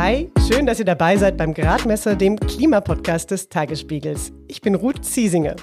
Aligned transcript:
Hi, 0.00 0.30
schön, 0.46 0.64
dass 0.64 0.78
ihr 0.78 0.84
dabei 0.84 1.16
seid 1.16 1.36
beim 1.36 1.52
Gradmesser, 1.52 2.14
dem 2.14 2.38
Klimapodcast 2.38 3.32
des 3.32 3.48
Tagesspiegels. 3.48 4.30
Ich 4.46 4.60
bin 4.60 4.76
Ruth 4.76 5.04
Ziesinger. 5.04 5.56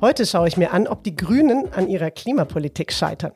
Heute 0.00 0.24
schaue 0.24 0.48
ich 0.48 0.56
mir 0.56 0.72
an, 0.72 0.86
ob 0.88 1.04
die 1.04 1.14
Grünen 1.14 1.70
an 1.74 1.86
ihrer 1.86 2.10
Klimapolitik 2.10 2.90
scheitern. 2.94 3.32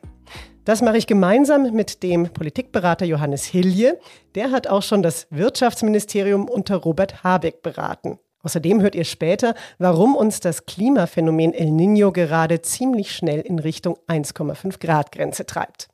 Das 0.65 0.81
mache 0.81 0.97
ich 0.97 1.05
gemeinsam 1.05 1.71
mit 1.73 2.01
dem 2.01 2.33
Politikberater 2.33 3.05
Johannes 3.05 3.45
Hilje. 3.45 3.99
Der 4.33 4.49
hat 4.49 4.65
auch 4.65 4.81
schon 4.81 5.03
das 5.03 5.27
Wirtschaftsministerium 5.29 6.49
unter 6.49 6.77
Robert 6.77 7.23
Habeck 7.23 7.61
beraten. 7.61 8.17
Außerdem 8.41 8.81
hört 8.81 8.95
ihr 8.95 9.05
später, 9.05 9.53
warum 9.77 10.15
uns 10.15 10.39
das 10.39 10.65
Klimaphänomen 10.65 11.53
El 11.53 11.69
Niño 11.69 12.11
gerade 12.11 12.63
ziemlich 12.63 13.15
schnell 13.15 13.41
in 13.41 13.59
Richtung 13.59 13.99
1,5 14.07 14.79
Grad 14.79 15.11
Grenze 15.11 15.45
treibt. 15.45 15.89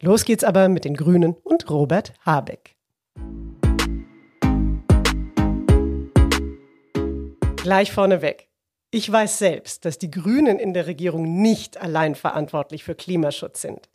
Los 0.00 0.24
geht's 0.24 0.44
aber 0.44 0.70
mit 0.70 0.86
den 0.86 0.94
Grünen 0.94 1.36
und 1.44 1.68
Robert 1.68 2.14
Habeck. 2.24 2.71
Gleich 7.62 7.92
vorneweg. 7.92 8.48
Ich 8.90 9.10
weiß 9.10 9.38
selbst, 9.38 9.84
dass 9.84 9.96
die 9.96 10.10
Grünen 10.10 10.58
in 10.58 10.74
der 10.74 10.88
Regierung 10.88 11.40
nicht 11.40 11.80
allein 11.80 12.16
verantwortlich 12.16 12.82
für 12.82 12.96
Klimaschutz 12.96 13.62
sind. 13.62 13.88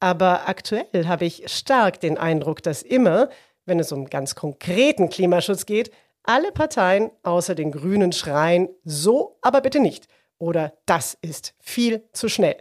Aber 0.00 0.48
aktuell 0.48 1.06
habe 1.06 1.24
ich 1.24 1.44
stark 1.46 2.00
den 2.00 2.18
Eindruck, 2.18 2.64
dass 2.64 2.82
immer, 2.82 3.28
wenn 3.64 3.78
es 3.78 3.92
um 3.92 4.10
ganz 4.10 4.34
konkreten 4.34 5.08
Klimaschutz 5.08 5.66
geht, 5.66 5.92
alle 6.24 6.50
Parteien 6.50 7.12
außer 7.22 7.54
den 7.54 7.70
Grünen 7.70 8.10
schreien, 8.10 8.68
so 8.82 9.38
aber 9.40 9.60
bitte 9.60 9.78
nicht. 9.78 10.08
Oder 10.38 10.72
das 10.84 11.16
ist 11.22 11.54
viel 11.60 12.02
zu 12.12 12.28
schnell. 12.28 12.60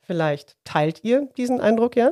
Vielleicht 0.00 0.56
teilt 0.64 1.04
ihr 1.04 1.28
diesen 1.36 1.60
Eindruck, 1.60 1.94
ja? 1.94 2.10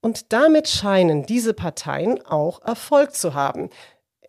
Und 0.00 0.32
damit 0.32 0.66
scheinen 0.66 1.26
diese 1.26 1.52
Parteien 1.52 2.24
auch 2.24 2.62
Erfolg 2.62 3.14
zu 3.14 3.34
haben 3.34 3.68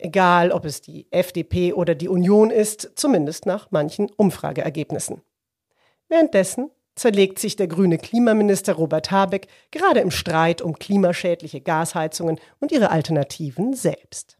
egal 0.00 0.52
ob 0.52 0.64
es 0.64 0.80
die 0.80 1.06
FDP 1.10 1.72
oder 1.72 1.94
die 1.94 2.08
Union 2.08 2.50
ist, 2.50 2.92
zumindest 2.94 3.46
nach 3.46 3.70
manchen 3.70 4.10
Umfrageergebnissen. 4.16 5.22
Währenddessen 6.08 6.70
zerlegt 6.96 7.38
sich 7.38 7.56
der 7.56 7.68
grüne 7.68 7.98
Klimaminister 7.98 8.74
Robert 8.74 9.10
Habeck 9.10 9.46
gerade 9.70 10.00
im 10.00 10.10
Streit 10.10 10.60
um 10.60 10.78
klimaschädliche 10.78 11.60
Gasheizungen 11.60 12.38
und 12.58 12.72
ihre 12.72 12.90
Alternativen 12.90 13.74
selbst. 13.74 14.36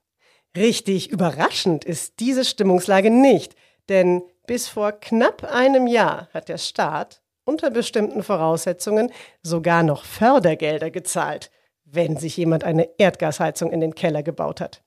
Richtig 0.57 1.11
überraschend 1.11 1.85
ist 1.85 2.21
diese 2.21 2.45
Stimmungslage 2.45 3.11
nicht, 3.11 3.55
denn 3.89 4.23
bis 4.47 4.69
vor 4.69 4.93
knapp 4.93 5.45
einem 5.45 5.87
Jahr 5.87 6.29
hat 6.35 6.49
der 6.49 6.59
Staat 6.59 7.23
unter 7.45 7.71
bestimmten 7.71 8.23
Voraussetzungen 8.23 9.13
sogar 9.43 9.83
noch 9.83 10.05
Fördergelder 10.05 10.91
gezahlt, 10.91 11.51
wenn 11.85 12.17
sich 12.17 12.37
jemand 12.37 12.65
eine 12.65 12.89
Erdgasheizung 12.99 13.71
in 13.73 13.81
den 13.81 13.95
Keller 13.95 14.23
gebaut 14.23 14.61
hat. 14.61 14.83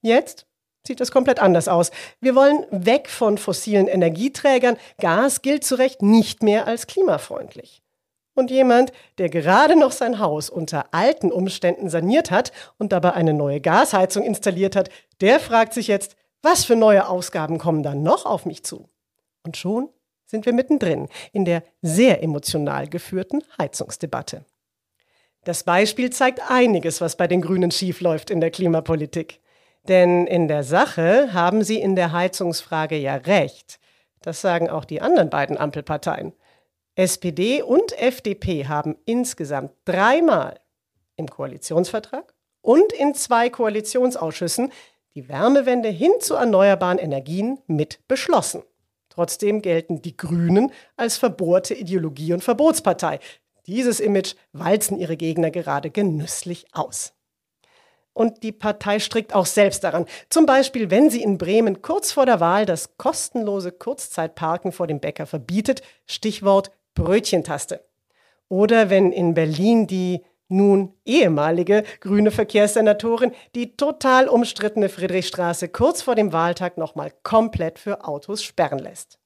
Jetzt 0.00 0.46
sieht 0.86 1.00
es 1.00 1.10
komplett 1.10 1.40
anders 1.40 1.68
aus. 1.68 1.90
Wir 2.20 2.34
wollen 2.34 2.66
weg 2.70 3.08
von 3.08 3.38
fossilen 3.38 3.88
Energieträgern. 3.88 4.76
Gas 4.98 5.42
gilt 5.42 5.64
zu 5.64 5.74
Recht 5.76 6.02
nicht 6.02 6.42
mehr 6.42 6.66
als 6.66 6.86
klimafreundlich. 6.86 7.82
Und 8.34 8.50
jemand, 8.52 8.92
der 9.18 9.28
gerade 9.28 9.76
noch 9.76 9.90
sein 9.90 10.20
Haus 10.20 10.48
unter 10.48 10.94
alten 10.94 11.32
Umständen 11.32 11.90
saniert 11.90 12.30
hat 12.30 12.52
und 12.78 12.92
dabei 12.92 13.14
eine 13.14 13.34
neue 13.34 13.60
Gasheizung 13.60 14.22
installiert 14.22 14.76
hat, 14.76 14.90
der 15.20 15.40
fragt 15.40 15.74
sich 15.74 15.88
jetzt, 15.88 16.14
was 16.40 16.64
für 16.64 16.76
neue 16.76 17.08
Ausgaben 17.08 17.58
kommen 17.58 17.82
dann 17.82 18.04
noch 18.04 18.26
auf 18.26 18.46
mich 18.46 18.64
zu? 18.64 18.88
Und 19.42 19.56
schon 19.56 19.88
sind 20.24 20.46
wir 20.46 20.52
mittendrin 20.52 21.08
in 21.32 21.44
der 21.44 21.64
sehr 21.82 22.22
emotional 22.22 22.88
geführten 22.88 23.42
Heizungsdebatte. 23.60 24.44
Das 25.42 25.64
Beispiel 25.64 26.10
zeigt 26.10 26.40
einiges, 26.48 27.00
was 27.00 27.16
bei 27.16 27.26
den 27.26 27.40
Grünen 27.40 27.70
schiefläuft 27.70 28.30
in 28.30 28.40
der 28.40 28.50
Klimapolitik. 28.50 29.40
Denn 29.88 30.26
in 30.26 30.48
der 30.48 30.64
Sache 30.64 31.32
haben 31.32 31.64
sie 31.64 31.80
in 31.80 31.96
der 31.96 32.12
Heizungsfrage 32.12 32.96
ja 32.96 33.14
recht. 33.16 33.80
Das 34.20 34.42
sagen 34.42 34.68
auch 34.68 34.84
die 34.84 35.00
anderen 35.00 35.30
beiden 35.30 35.56
Ampelparteien. 35.56 36.34
SPD 36.94 37.62
und 37.62 37.98
FDP 37.98 38.66
haben 38.66 38.96
insgesamt 39.06 39.72
dreimal 39.86 40.60
im 41.16 41.28
Koalitionsvertrag 41.28 42.34
und 42.60 42.92
in 42.92 43.14
zwei 43.14 43.48
Koalitionsausschüssen 43.48 44.72
die 45.14 45.28
Wärmewende 45.28 45.88
hin 45.88 46.12
zu 46.20 46.34
erneuerbaren 46.34 46.98
Energien 46.98 47.58
mit 47.66 48.06
beschlossen. 48.08 48.62
Trotzdem 49.08 49.62
gelten 49.62 50.02
die 50.02 50.16
Grünen 50.16 50.70
als 50.96 51.16
verbohrte 51.16 51.74
Ideologie 51.74 52.34
und 52.34 52.44
Verbotspartei. 52.44 53.20
Dieses 53.66 54.00
Image 54.00 54.34
walzen 54.52 54.98
ihre 54.98 55.16
Gegner 55.16 55.50
gerade 55.50 55.90
genüsslich 55.90 56.66
aus 56.72 57.14
und 58.12 58.42
die 58.42 58.52
Partei 58.52 58.98
strickt 58.98 59.34
auch 59.34 59.46
selbst 59.46 59.84
daran. 59.84 60.06
Zum 60.28 60.46
Beispiel, 60.46 60.90
wenn 60.90 61.10
sie 61.10 61.22
in 61.22 61.38
Bremen 61.38 61.82
kurz 61.82 62.12
vor 62.12 62.26
der 62.26 62.40
Wahl 62.40 62.66
das 62.66 62.96
kostenlose 62.96 63.72
Kurzzeitparken 63.72 64.72
vor 64.72 64.86
dem 64.86 65.00
Bäcker 65.00 65.26
verbietet, 65.26 65.82
Stichwort 66.06 66.70
Brötchentaste. 66.94 67.84
Oder 68.48 68.90
wenn 68.90 69.12
in 69.12 69.34
Berlin 69.34 69.86
die 69.86 70.22
nun 70.48 70.94
ehemalige 71.04 71.84
grüne 72.00 72.30
Verkehrssenatorin 72.30 73.32
die 73.54 73.76
total 73.76 74.28
umstrittene 74.28 74.88
Friedrichstraße 74.88 75.68
kurz 75.68 76.02
vor 76.02 76.14
dem 76.14 76.32
Wahltag 76.32 76.78
nochmal 76.78 77.12
komplett 77.22 77.78
für 77.78 78.04
Autos 78.04 78.42
sperren 78.42 78.78
lässt. 78.78 79.18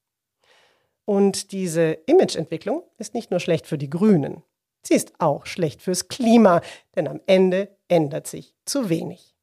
Und 1.05 1.53
diese 1.53 1.93
Imageentwicklung 2.07 2.83
ist 2.99 3.15
nicht 3.15 3.31
nur 3.31 3.41
schlecht 3.41 3.67
für 3.67 3.79
die 3.79 3.91
Grünen. 3.91 4.43
Sie 4.83 4.95
ist 4.95 5.13
auch 5.19 5.47
schlecht 5.47 5.81
fürs 5.81 6.09
Klima, 6.09 6.61
denn 6.97 7.07
am 7.07 7.21
Ende 7.27 7.77
ändert 7.93 8.27
sich 8.27 8.55
zu 8.65 8.89
wenig. 8.89 9.35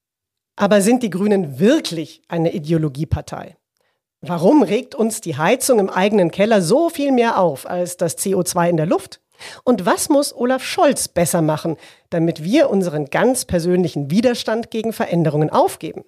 Aber 0.56 0.82
sind 0.82 1.04
die 1.04 1.10
Grünen 1.10 1.60
wirklich 1.60 2.22
eine 2.28 2.52
Ideologiepartei? 2.52 3.56
Warum 4.22 4.64
regt 4.64 4.96
uns 4.96 5.22
die 5.22 5.38
Heizung 5.38 5.80
im 5.80 5.90
eigenen 5.90 6.32
Keller 6.32 6.62
so 6.62 6.90
viel 6.90 7.14
mehr 7.14 7.40
auf 7.40 7.70
als 7.70 7.96
das 7.96 8.18
CO2 8.18 8.70
in 8.70 8.78
der 8.78 8.86
Luft? 8.86 9.22
Und 9.64 9.86
was 9.86 10.09
muss 10.09 10.36
Olaf 10.36 10.64
Scholz 10.64 11.08
besser 11.08 11.42
machen, 11.42 11.78
damit 12.09 12.44
wir 12.44 12.70
unseren 12.70 13.06
ganz 13.06 13.46
persönlichen 13.46 14.12
Widerstand 14.12 14.70
gegen 14.70 14.92
Veränderungen 14.92 15.50
aufgeben? 15.50 16.04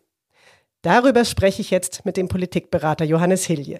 Darüber 0.81 1.23
spreche 1.23 1.61
ich 1.61 1.71
jetzt 1.71 2.03
mit 2.05 2.17
dem 2.17 2.27
Politikberater 2.27 3.05
Johannes 3.05 3.45
Hilje. 3.45 3.79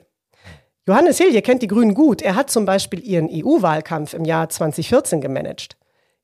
Johannes 0.88 1.18
Hilje 1.18 1.42
kennt 1.42 1.64
die 1.64 1.68
Grünen 1.68 1.96
gut. 1.96 2.22
Er 2.22 2.36
hat 2.36 2.50
zum 2.50 2.64
Beispiel 2.64 3.04
ihren 3.04 3.30
EU-Wahlkampf 3.30 4.14
im 4.14 4.24
Jahr 4.24 4.48
2014 4.48 5.20
gemanagt. 5.20 5.76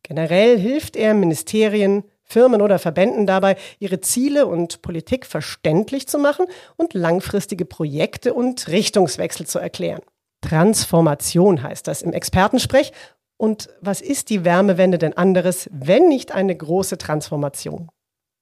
Generell 0.04 0.58
hilft 0.58 0.96
er 0.96 1.14
Ministerien, 1.14 2.06
Firmen 2.28 2.62
oder 2.62 2.78
Verbänden 2.78 3.26
dabei, 3.26 3.56
ihre 3.80 4.02
Ziele 4.02 4.46
und 4.46 4.82
Politik 4.82 5.26
verständlich 5.26 6.08
zu 6.08 6.20
machen 6.20 6.46
und 6.76 6.94
langfristige 6.94 7.66
Projekte 7.66 8.34
und 8.34 8.68
Richtungswechsel 8.68 9.48
zu 9.48 9.60
erklären. 9.60 10.02
Transformation 10.42 11.64
heißt 11.64 11.88
das 11.88 12.02
im 12.02 12.14
Expertensprech. 12.14 12.92
Und 13.38 13.70
was 13.82 14.02
ist 14.02 14.30
die 14.30 14.44
Wärmewende 14.44 14.98
denn 14.98 15.16
anderes, 15.16 15.70
wenn 15.72 16.08
nicht 16.08 16.32
eine 16.32 16.56
große 16.56 16.98
Transformation? 16.98 17.90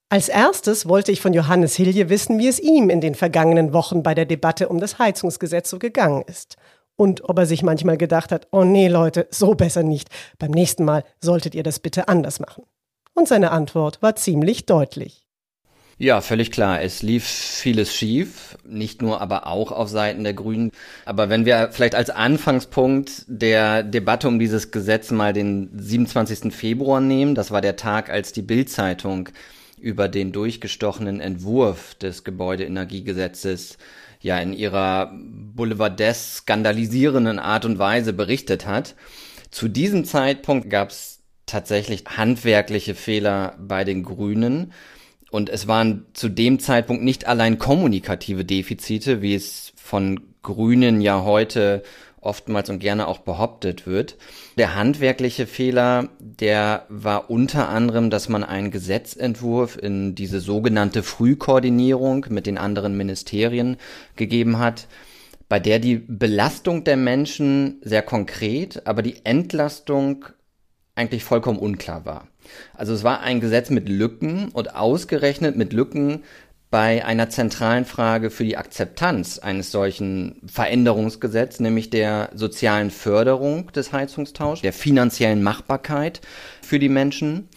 Als 0.10 0.30
erstes 0.30 0.88
wollte 0.88 1.12
ich 1.12 1.20
von 1.20 1.34
Johannes 1.34 1.76
Hilje 1.76 2.10
wissen, 2.10 2.38
wie 2.40 2.48
es 2.48 2.60
ihm 2.60 2.90
in 2.90 3.02
den 3.02 3.16
vergangenen 3.16 3.74
Wochen 3.74 4.04
bei 4.04 4.14
der 4.14 4.26
Debatte 4.26 4.70
um 4.70 4.80
das 4.80 5.00
Heizungsgesetz 5.00 5.70
so 5.70 5.80
gegangen 5.80 6.24
ist. 6.28 6.56
Und 6.96 7.28
ob 7.28 7.38
er 7.40 7.46
sich 7.46 7.64
manchmal 7.64 7.98
gedacht 7.98 8.32
hat, 8.32 8.48
oh 8.52 8.64
nee 8.64 8.88
Leute, 8.88 9.28
so 9.32 9.56
besser 9.56 9.84
nicht. 9.84 10.10
Beim 10.40 10.52
nächsten 10.52 10.86
Mal 10.86 11.04
solltet 11.20 11.56
ihr 11.56 11.64
das 11.64 11.80
bitte 11.80 12.08
anders 12.08 12.40
machen. 12.40 12.64
Und 13.16 13.28
seine 13.28 13.52
Antwort 13.52 14.02
war 14.04 14.16
ziemlich 14.16 14.68
deutlich. 14.68 15.26
Ja, 15.98 16.20
völlig 16.20 16.52
klar. 16.52 16.82
Es 16.82 17.02
lief 17.02 17.24
vieles 17.24 17.96
schief, 17.96 18.58
nicht 18.68 19.02
nur, 19.02 19.22
aber 19.22 19.48
auch 19.48 19.72
auf 19.72 19.88
Seiten 19.88 20.26
der 20.26 20.34
Grünen. 20.34 20.72
Aber 21.06 21.30
wenn 21.30 21.46
wir 21.46 21.70
vielleicht 21.72 21.96
als 21.96 22.10
Anfangspunkt 22.10 23.24
der 23.28 23.82
Debatte 23.82 24.28
um 24.28 24.38
dieses 24.38 24.72
Gesetz 24.72 25.12
mal 25.12 25.32
den 25.32 25.70
27. 25.74 26.54
Februar 26.54 27.00
nehmen, 27.00 27.34
das 27.34 27.52
war 27.52 27.62
der 27.62 27.78
Tag, 27.78 28.10
als 28.10 28.34
die 28.34 28.42
Bild-Zeitung 28.42 29.30
über 29.80 30.10
den 30.10 30.34
durchgestochenen 30.34 31.22
Entwurf 31.22 31.96
des 31.96 32.26
Gebäudeenergiegesetzes 32.26 33.78
ja 34.20 34.38
in 34.40 34.52
ihrer 34.52 35.14
boulevardesk 35.14 36.40
skandalisierenden 36.40 37.40
Art 37.40 37.64
und 37.64 37.80
Weise 37.80 38.12
berichtet 38.12 38.66
hat. 38.66 38.96
Zu 39.50 39.70
diesem 39.70 40.04
Zeitpunkt 40.04 40.70
gab 40.70 40.90
es 40.90 41.15
tatsächlich 41.46 42.04
handwerkliche 42.06 42.96
Fehler 42.96 43.56
bei 43.60 43.84
den 43.84 44.04
Grünen. 44.04 44.74
Und 45.32 45.50
es 45.50 45.68
waren 45.68 46.06
zu 46.14 46.30
dem 46.30 46.60
Zeitpunkt 46.60 47.04
nicht 47.04 47.28
allein 47.28 47.58
kommunikative 47.58 48.46
Defizite, 48.46 49.22
wie 49.22 49.36
es 49.36 49.74
von 49.76 50.22
Grünen 50.42 51.02
ja 51.02 51.24
heute 51.24 51.84
oftmals 52.26 52.70
und 52.70 52.80
gerne 52.80 53.08
auch 53.08 53.20
behauptet 53.20 53.86
wird. 53.86 54.18
Der 54.58 54.76
handwerkliche 54.76 55.48
Fehler, 55.48 56.10
der 56.20 56.86
war 56.90 57.30
unter 57.30 57.70
anderem, 57.70 58.10
dass 58.10 58.30
man 58.30 58.44
einen 58.44 58.72
Gesetzentwurf 58.72 59.78
in 59.78 60.16
diese 60.16 60.40
sogenannte 60.40 61.04
Frühkoordinierung 61.04 62.26
mit 62.30 62.48
den 62.48 62.58
anderen 62.58 62.98
Ministerien 62.98 63.78
gegeben 64.16 64.58
hat, 64.58 64.88
bei 65.48 65.60
der 65.60 65.80
die 65.80 65.98
Belastung 65.98 66.84
der 66.84 66.98
Menschen 66.98 67.80
sehr 67.84 68.02
konkret, 68.02 68.88
aber 68.88 69.04
die 69.04 69.24
Entlastung 69.24 70.26
eigentlich 70.96 71.24
vollkommen 71.24 71.60
unklar 71.60 72.06
war. 72.06 72.28
Also 72.74 72.94
es 72.94 73.04
war 73.04 73.22
ein 73.22 73.42
Gesetz 73.42 73.70
mit 73.70 73.90
Lücken 73.90 74.50
und 74.50 74.76
ausgerechnet 74.76 75.56
mit 75.56 75.74
Lücken 75.74 76.24
bei 76.72 77.06
einer 77.06 77.30
zentralen 77.30 77.86
Frage 77.86 78.30
für 78.30 78.44
die 78.44 78.58
Akzeptanz 78.58 79.40
eines 79.40 79.72
solchen 79.72 80.42
Veränderungsgesetzes, 80.46 81.60
nämlich 81.60 81.90
der 81.90 82.32
sozialen 82.34 82.92
Förderung 82.92 83.72
des 83.72 83.94
Heizungstauschs, 83.94 84.62
der 84.62 84.74
finanziellen 84.74 85.44
Machbarkeit 85.44 86.22
für 86.62 86.80
die 86.80 86.90
Menschen. 86.90 87.50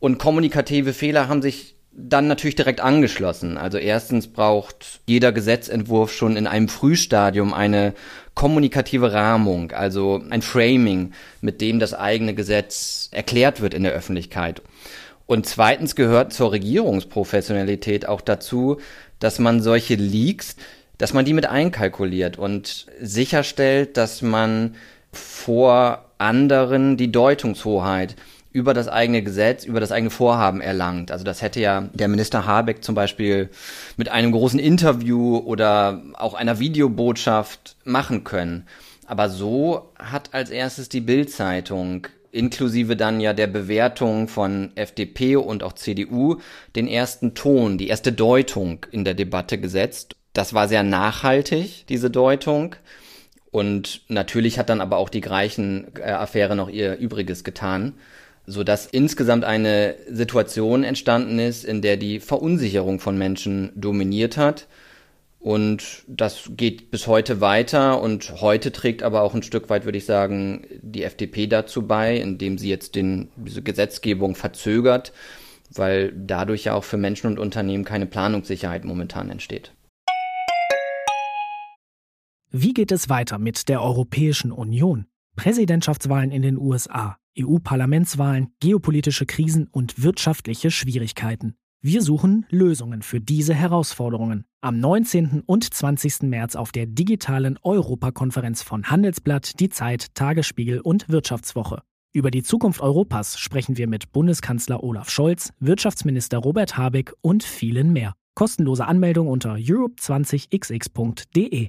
Und 0.00 0.18
kommunikative 0.18 0.92
Fehler 0.92 1.28
haben 1.28 1.42
sich 1.42 1.73
dann 1.96 2.26
natürlich 2.26 2.56
direkt 2.56 2.80
angeschlossen. 2.80 3.56
Also 3.56 3.78
erstens 3.78 4.26
braucht 4.26 5.00
jeder 5.06 5.32
Gesetzentwurf 5.32 6.12
schon 6.12 6.36
in 6.36 6.46
einem 6.46 6.68
Frühstadium 6.68 7.54
eine 7.54 7.94
kommunikative 8.34 9.12
Rahmung, 9.12 9.70
also 9.72 10.20
ein 10.30 10.42
Framing, 10.42 11.12
mit 11.40 11.60
dem 11.60 11.78
das 11.78 11.94
eigene 11.94 12.34
Gesetz 12.34 13.08
erklärt 13.12 13.60
wird 13.60 13.74
in 13.74 13.84
der 13.84 13.92
Öffentlichkeit. 13.92 14.60
Und 15.26 15.46
zweitens 15.46 15.94
gehört 15.94 16.32
zur 16.32 16.52
Regierungsprofessionalität 16.52 18.06
auch 18.06 18.20
dazu, 18.20 18.78
dass 19.20 19.38
man 19.38 19.62
solche 19.62 19.94
Leaks, 19.94 20.56
dass 20.98 21.12
man 21.12 21.24
die 21.24 21.32
mit 21.32 21.46
einkalkuliert 21.46 22.38
und 22.38 22.86
sicherstellt, 23.00 23.96
dass 23.96 24.20
man 24.20 24.74
vor 25.12 26.04
anderen 26.18 26.96
die 26.96 27.12
Deutungshoheit 27.12 28.16
über 28.54 28.72
das 28.72 28.86
eigene 28.86 29.22
Gesetz, 29.24 29.64
über 29.64 29.80
das 29.80 29.90
eigene 29.90 30.10
Vorhaben 30.10 30.60
erlangt. 30.60 31.10
Also 31.10 31.24
das 31.24 31.42
hätte 31.42 31.60
ja 31.60 31.88
der 31.92 32.06
Minister 32.06 32.46
Habeck 32.46 32.84
zum 32.84 32.94
Beispiel 32.94 33.50
mit 33.96 34.08
einem 34.08 34.30
großen 34.30 34.60
Interview 34.60 35.38
oder 35.38 36.00
auch 36.14 36.34
einer 36.34 36.60
Videobotschaft 36.60 37.76
machen 37.84 38.22
können. 38.22 38.64
Aber 39.06 39.28
so 39.28 39.90
hat 39.98 40.32
als 40.34 40.50
erstes 40.50 40.88
die 40.88 41.00
Bildzeitung 41.00 42.06
inklusive 42.30 42.94
dann 42.94 43.20
ja 43.20 43.32
der 43.32 43.48
Bewertung 43.48 44.28
von 44.28 44.70
FDP 44.76 45.34
und 45.34 45.64
auch 45.64 45.72
CDU 45.72 46.36
den 46.76 46.86
ersten 46.86 47.34
Ton, 47.34 47.76
die 47.76 47.88
erste 47.88 48.12
Deutung 48.12 48.86
in 48.92 49.04
der 49.04 49.14
Debatte 49.14 49.58
gesetzt. 49.58 50.14
Das 50.32 50.54
war 50.54 50.68
sehr 50.68 50.84
nachhaltig, 50.84 51.86
diese 51.88 52.08
Deutung. 52.08 52.76
Und 53.50 54.02
natürlich 54.06 54.60
hat 54.60 54.68
dann 54.68 54.80
aber 54.80 54.96
auch 54.98 55.08
die 55.08 55.20
Greichen-Affäre 55.20 56.54
noch 56.54 56.68
ihr 56.68 56.96
Übriges 56.98 57.42
getan 57.42 57.94
so 58.46 58.64
dass 58.64 58.86
insgesamt 58.86 59.44
eine 59.44 59.96
Situation 60.08 60.84
entstanden 60.84 61.38
ist, 61.38 61.64
in 61.64 61.82
der 61.82 61.96
die 61.96 62.20
Verunsicherung 62.20 63.00
von 63.00 63.16
Menschen 63.16 63.72
dominiert 63.74 64.36
hat. 64.36 64.66
Und 65.38 66.04
das 66.06 66.50
geht 66.56 66.90
bis 66.90 67.06
heute 67.06 67.42
weiter 67.42 68.00
und 68.00 68.40
heute 68.40 68.72
trägt 68.72 69.02
aber 69.02 69.22
auch 69.22 69.34
ein 69.34 69.42
Stück 69.42 69.68
weit, 69.68 69.84
würde 69.84 69.98
ich 69.98 70.06
sagen, 70.06 70.66
die 70.80 71.02
FDP 71.02 71.46
dazu 71.46 71.86
bei, 71.86 72.16
indem 72.16 72.56
sie 72.56 72.70
jetzt 72.70 72.94
den, 72.94 73.28
diese 73.36 73.60
Gesetzgebung 73.60 74.36
verzögert, 74.36 75.12
weil 75.70 76.12
dadurch 76.16 76.64
ja 76.64 76.74
auch 76.74 76.84
für 76.84 76.96
Menschen 76.96 77.26
und 77.26 77.38
Unternehmen 77.38 77.84
keine 77.84 78.06
Planungssicherheit 78.06 78.84
momentan 78.84 79.28
entsteht. 79.28 79.74
Wie 82.50 82.72
geht 82.72 82.92
es 82.92 83.08
weiter 83.08 83.38
mit 83.38 83.68
der 83.68 83.82
Europäischen 83.82 84.50
Union? 84.50 85.06
Präsidentschaftswahlen 85.36 86.30
in 86.30 86.40
den 86.40 86.56
USA, 86.56 87.18
EU-Parlamentswahlen, 87.38 88.54
geopolitische 88.60 89.26
Krisen 89.26 89.68
und 89.70 90.02
wirtschaftliche 90.02 90.70
Schwierigkeiten. 90.70 91.56
Wir 91.80 92.00
suchen 92.00 92.46
Lösungen 92.48 93.02
für 93.02 93.20
diese 93.20 93.52
Herausforderungen. 93.52 94.46
Am 94.62 94.80
19. 94.80 95.42
und 95.44 95.74
20. 95.74 96.22
März 96.22 96.56
auf 96.56 96.72
der 96.72 96.86
digitalen 96.86 97.58
Europakonferenz 97.62 98.62
von 98.62 98.84
Handelsblatt, 98.84 99.60
Die 99.60 99.68
Zeit, 99.68 100.14
Tagesspiegel 100.14 100.80
und 100.80 101.10
Wirtschaftswoche. 101.10 101.82
Über 102.14 102.30
die 102.30 102.42
Zukunft 102.42 102.80
Europas 102.80 103.38
sprechen 103.38 103.76
wir 103.76 103.88
mit 103.88 104.12
Bundeskanzler 104.12 104.82
Olaf 104.82 105.10
Scholz, 105.10 105.52
Wirtschaftsminister 105.58 106.38
Robert 106.38 106.78
Habeck 106.78 107.12
und 107.20 107.42
vielen 107.42 107.92
mehr. 107.92 108.14
Kostenlose 108.34 108.86
Anmeldung 108.86 109.28
unter 109.28 109.56
europe20xx.de. 109.56 111.68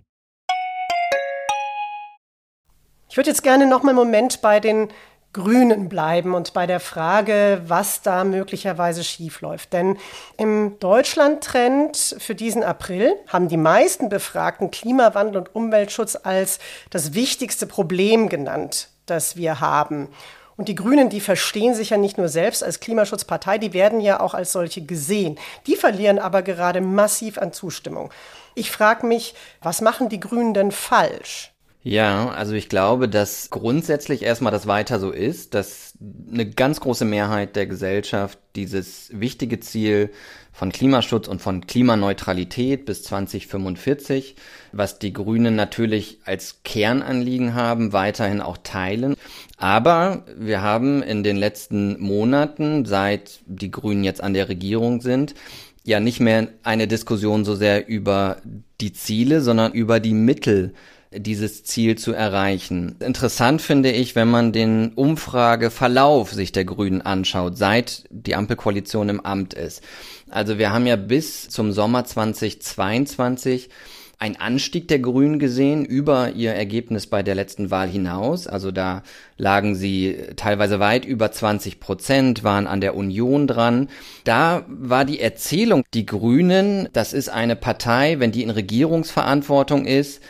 Ich 3.10 3.18
würde 3.18 3.30
jetzt 3.30 3.44
gerne 3.44 3.68
noch 3.68 3.84
mal 3.84 3.90
einen 3.90 3.98
Moment 3.98 4.42
bei 4.42 4.60
den 4.60 4.88
Grünen 5.36 5.90
bleiben 5.90 6.34
und 6.34 6.54
bei 6.54 6.66
der 6.66 6.80
Frage, 6.80 7.62
was 7.68 8.02
da 8.02 8.24
möglicherweise 8.24 9.04
schiefläuft. 9.04 9.74
Denn 9.74 9.98
im 10.38 10.80
Deutschland-Trend 10.80 12.16
für 12.20 12.36
diesen 12.36 12.64
April 12.64 13.14
haben 13.28 13.50
die 13.50 13.58
meisten 13.58 14.08
Befragten 14.08 14.72
Klimawandel 14.72 15.42
und 15.42 15.54
Umweltschutz 15.54 16.18
als 16.24 16.60
das 16.90 17.16
wichtigste 17.16 17.68
Problem 17.68 18.30
genannt, 18.30 18.88
das 19.08 19.36
wir 19.36 19.60
haben. 19.60 20.08
Und 20.56 20.70
die 20.70 20.76
Grünen, 20.76 21.10
die 21.10 21.20
verstehen 21.20 21.76
sich 21.76 21.90
ja 21.90 21.98
nicht 21.98 22.18
nur 22.18 22.30
selbst 22.30 22.64
als 22.64 22.80
Klimaschutzpartei, 22.80 23.58
die 23.58 23.74
werden 23.74 24.00
ja 24.00 24.22
auch 24.22 24.36
als 24.36 24.54
solche 24.54 24.86
gesehen. 24.86 25.38
Die 25.68 25.76
verlieren 25.76 26.18
aber 26.18 26.44
gerade 26.44 26.80
massiv 26.80 27.40
an 27.40 27.52
Zustimmung. 27.52 28.10
Ich 28.54 28.72
frage 28.72 29.06
mich, 29.06 29.36
was 29.62 29.82
machen 29.82 30.08
die 30.08 30.22
Grünen 30.22 30.54
denn 30.54 30.72
falsch? 30.72 31.55
Ja, 31.88 32.30
also 32.30 32.54
ich 32.54 32.68
glaube, 32.68 33.08
dass 33.08 33.52
grundsätzlich 33.52 34.24
erstmal 34.24 34.52
das 34.52 34.66
weiter 34.66 35.00
so 35.00 35.12
ist, 35.12 35.54
dass 35.54 35.94
eine 36.32 36.50
ganz 36.50 36.80
große 36.80 37.06
Mehrheit 37.06 37.56
der 37.56 37.68
Gesellschaft 37.68 38.40
dieses 38.56 39.12
wichtige 39.14 39.60
Ziel 39.60 40.10
von 40.52 40.72
Klimaschutz 40.72 41.28
und 41.28 41.44
von 41.44 41.68
Klimaneutralität 41.68 42.86
bis 42.86 43.04
2045, 43.04 44.36
was 44.72 44.98
die 44.98 45.14
Grünen 45.14 45.56
natürlich 45.56 46.18
als 46.26 46.64
Kernanliegen 46.64 47.54
haben, 47.54 47.94
weiterhin 47.94 48.42
auch 48.42 48.58
teilen. 48.64 49.14
Aber 49.58 50.26
wir 50.36 50.64
haben 50.64 51.04
in 51.04 51.24
den 51.24 51.38
letzten 51.38 52.02
Monaten, 52.02 52.86
seit 52.86 53.42
die 53.46 53.70
Grünen 53.70 54.04
jetzt 54.04 54.24
an 54.24 54.34
der 54.34 54.50
Regierung 54.50 55.02
sind, 55.02 55.36
ja 55.84 56.00
nicht 56.00 56.20
mehr 56.20 56.48
eine 56.64 56.88
Diskussion 56.88 57.46
so 57.46 57.54
sehr 57.54 57.88
über 57.88 58.38
die 58.82 58.92
Ziele, 58.92 59.42
sondern 59.42 59.72
über 59.72 60.00
die 60.00 60.16
Mittel, 60.16 60.74
dieses 61.18 61.64
Ziel 61.64 61.98
zu 61.98 62.14
erreichen. 62.14 62.96
Interessant 63.00 63.62
finde 63.62 63.92
ich, 63.92 64.16
wenn 64.16 64.30
man 64.30 64.52
den 64.52 64.94
Umfrageverlauf 64.94 66.32
sich 66.32 66.52
der 66.52 66.66
Grünen 66.66 67.02
anschaut, 67.02 67.58
seit 67.58 68.06
die 68.10 68.36
Ampelkoalition 68.36 69.10
im 69.10 69.22
Amt 69.22 69.54
ist. 69.54 69.82
Also 70.30 70.58
wir 70.58 70.72
haben 70.74 70.88
ja 70.88 70.96
bis 70.96 71.50
zum 71.50 71.72
Sommer 71.72 72.06
2022 72.06 73.70
ein 74.18 74.40
Anstieg 74.40 74.88
der 74.88 75.00
Grünen 75.00 75.40
gesehen 75.40 75.86
über 75.86 76.32
ihr 76.32 76.54
Ergebnis 76.54 77.08
bei 77.08 77.22
der 77.22 77.36
letzten 77.36 77.70
Wahl 77.70 77.90
hinaus. 77.90 78.48
Also 78.48 78.72
da 78.72 79.04
lagen 79.38 79.76
sie 79.76 80.18
teilweise 80.36 80.80
weit 80.80 81.06
über 81.06 81.32
20 81.32 81.80
Prozent, 81.80 82.44
waren 82.44 82.68
an 82.68 82.82
der 82.82 82.96
Union 82.96 83.46
dran. 83.46 83.89
Da 84.24 84.66
war 84.68 85.06
die 85.06 85.20
Erzählung, 85.20 85.84
die 85.94 86.06
Grünen, 86.06 86.88
das 86.94 87.13
ist 87.13 87.30
eine 87.30 87.56
Partei, 87.56 88.20
wenn 88.20 88.32
die 88.32 88.44
in 88.44 88.50
Regierungsverantwortung 88.51 89.86
ist, 89.86 90.22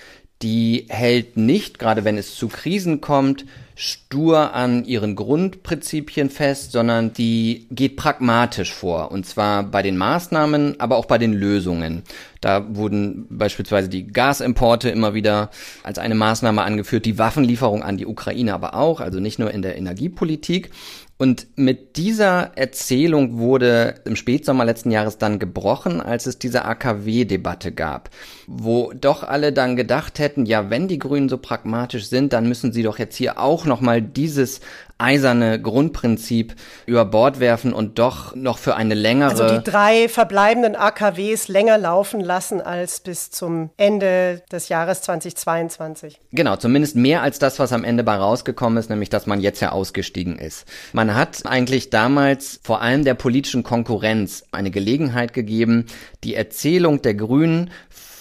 die 0.45 0.85
hält 0.89 1.37
nicht, 1.37 1.79
gerade 1.79 2.05
wenn 2.05 2.19
es 2.19 2.35
zu 2.35 2.49
Krisen 2.49 3.01
kommt, 3.01 3.45
stur 3.73 4.53
an 4.53 4.85
ihren 4.85 5.15
Grundprinzipien 5.15 6.29
fest, 6.29 6.71
sondern 6.71 7.13
die 7.13 7.65
geht 7.71 7.97
pragmatisch 7.97 8.71
vor. 8.71 9.11
Und 9.11 9.25
zwar 9.25 9.63
bei 9.63 9.81
den 9.81 9.97
Maßnahmen, 9.97 10.79
aber 10.79 10.97
auch 10.97 11.07
bei 11.07 11.17
den 11.17 11.33
Lösungen. 11.33 12.03
Da 12.41 12.63
wurden 12.75 13.25
beispielsweise 13.31 13.89
die 13.89 14.05
Gasimporte 14.05 14.89
immer 14.89 15.15
wieder 15.15 15.49
als 15.81 15.97
eine 15.97 16.13
Maßnahme 16.13 16.61
angeführt, 16.61 17.05
die 17.05 17.17
Waffenlieferung 17.17 17.81
an 17.81 17.97
die 17.97 18.05
Ukraine 18.05 18.53
aber 18.53 18.75
auch, 18.75 19.01
also 19.01 19.19
nicht 19.19 19.39
nur 19.39 19.49
in 19.49 19.63
der 19.63 19.75
Energiepolitik. 19.77 20.69
Und 21.17 21.47
mit 21.55 21.95
dieser 21.95 22.57
Erzählung 22.57 23.37
wurde 23.37 23.95
im 24.03 24.17
Spätsommer 24.17 24.65
letzten 24.65 24.91
Jahres 24.91 25.17
dann 25.17 25.39
gebrochen, 25.39 26.01
als 26.01 26.25
es 26.25 26.39
diese 26.39 26.65
AKW-Debatte 26.65 27.71
gab, 27.71 28.09
wo 28.47 28.91
doch 28.91 29.23
alle 29.23 29.53
dann 29.53 29.77
gedacht 29.77 30.19
hätten, 30.19 30.45
ja, 30.45 30.69
wenn 30.69 30.89
die 30.89 30.99
Grünen 30.99 31.29
so 31.29 31.37
pragmatisch 31.37 32.07
sind, 32.07 32.33
dann 32.33 32.49
müssen 32.49 32.73
sie 32.73 32.83
doch 32.83 32.99
jetzt 32.99 33.15
hier 33.15 33.39
auch 33.39 33.63
nochmal 33.63 34.01
dieses 34.01 34.59
eiserne 34.97 35.61
Grundprinzip 35.61 36.55
über 36.85 37.03
Bord 37.05 37.39
werfen 37.39 37.73
und 37.73 37.99
doch 37.99 38.33
noch 38.35 38.57
für 38.57 38.75
eine 38.75 38.93
längere. 38.93 39.29
Also 39.29 39.57
die 39.57 39.63
drei 39.63 40.07
verbleibenden 40.07 40.75
AKWs 40.75 41.49
länger 41.49 41.77
laufen 41.77 42.21
lassen 42.21 42.61
als 42.61 43.01
bis 43.01 43.29
zum 43.29 43.71
Ende 43.77 44.41
des 44.51 44.69
Jahres 44.69 45.01
2022. 45.01 46.19
Genau, 46.31 46.55
zumindest 46.55 46.95
mehr 46.95 47.21
als 47.21 47.39
das, 47.39 47.59
was 47.59 47.73
am 47.73 47.83
Ende 47.83 48.03
bei 48.03 48.15
rausgekommen 48.15 48.77
ist, 48.77 48.89
nämlich 48.89 49.09
dass 49.09 49.27
man 49.27 49.41
jetzt 49.41 49.59
ja 49.59 49.71
ausgestiegen 49.71 50.37
ist. 50.37 50.65
Man 50.93 51.13
hat 51.13 51.45
eigentlich 51.45 51.89
damals 51.89 52.59
vor 52.63 52.81
allem 52.81 53.03
der 53.03 53.15
politischen 53.15 53.63
Konkurrenz 53.63 54.45
eine 54.51 54.71
Gelegenheit 54.71 55.33
gegeben, 55.33 55.87
die 56.23 56.35
Erzählung 56.35 57.01
der 57.01 57.15
Grünen 57.15 57.69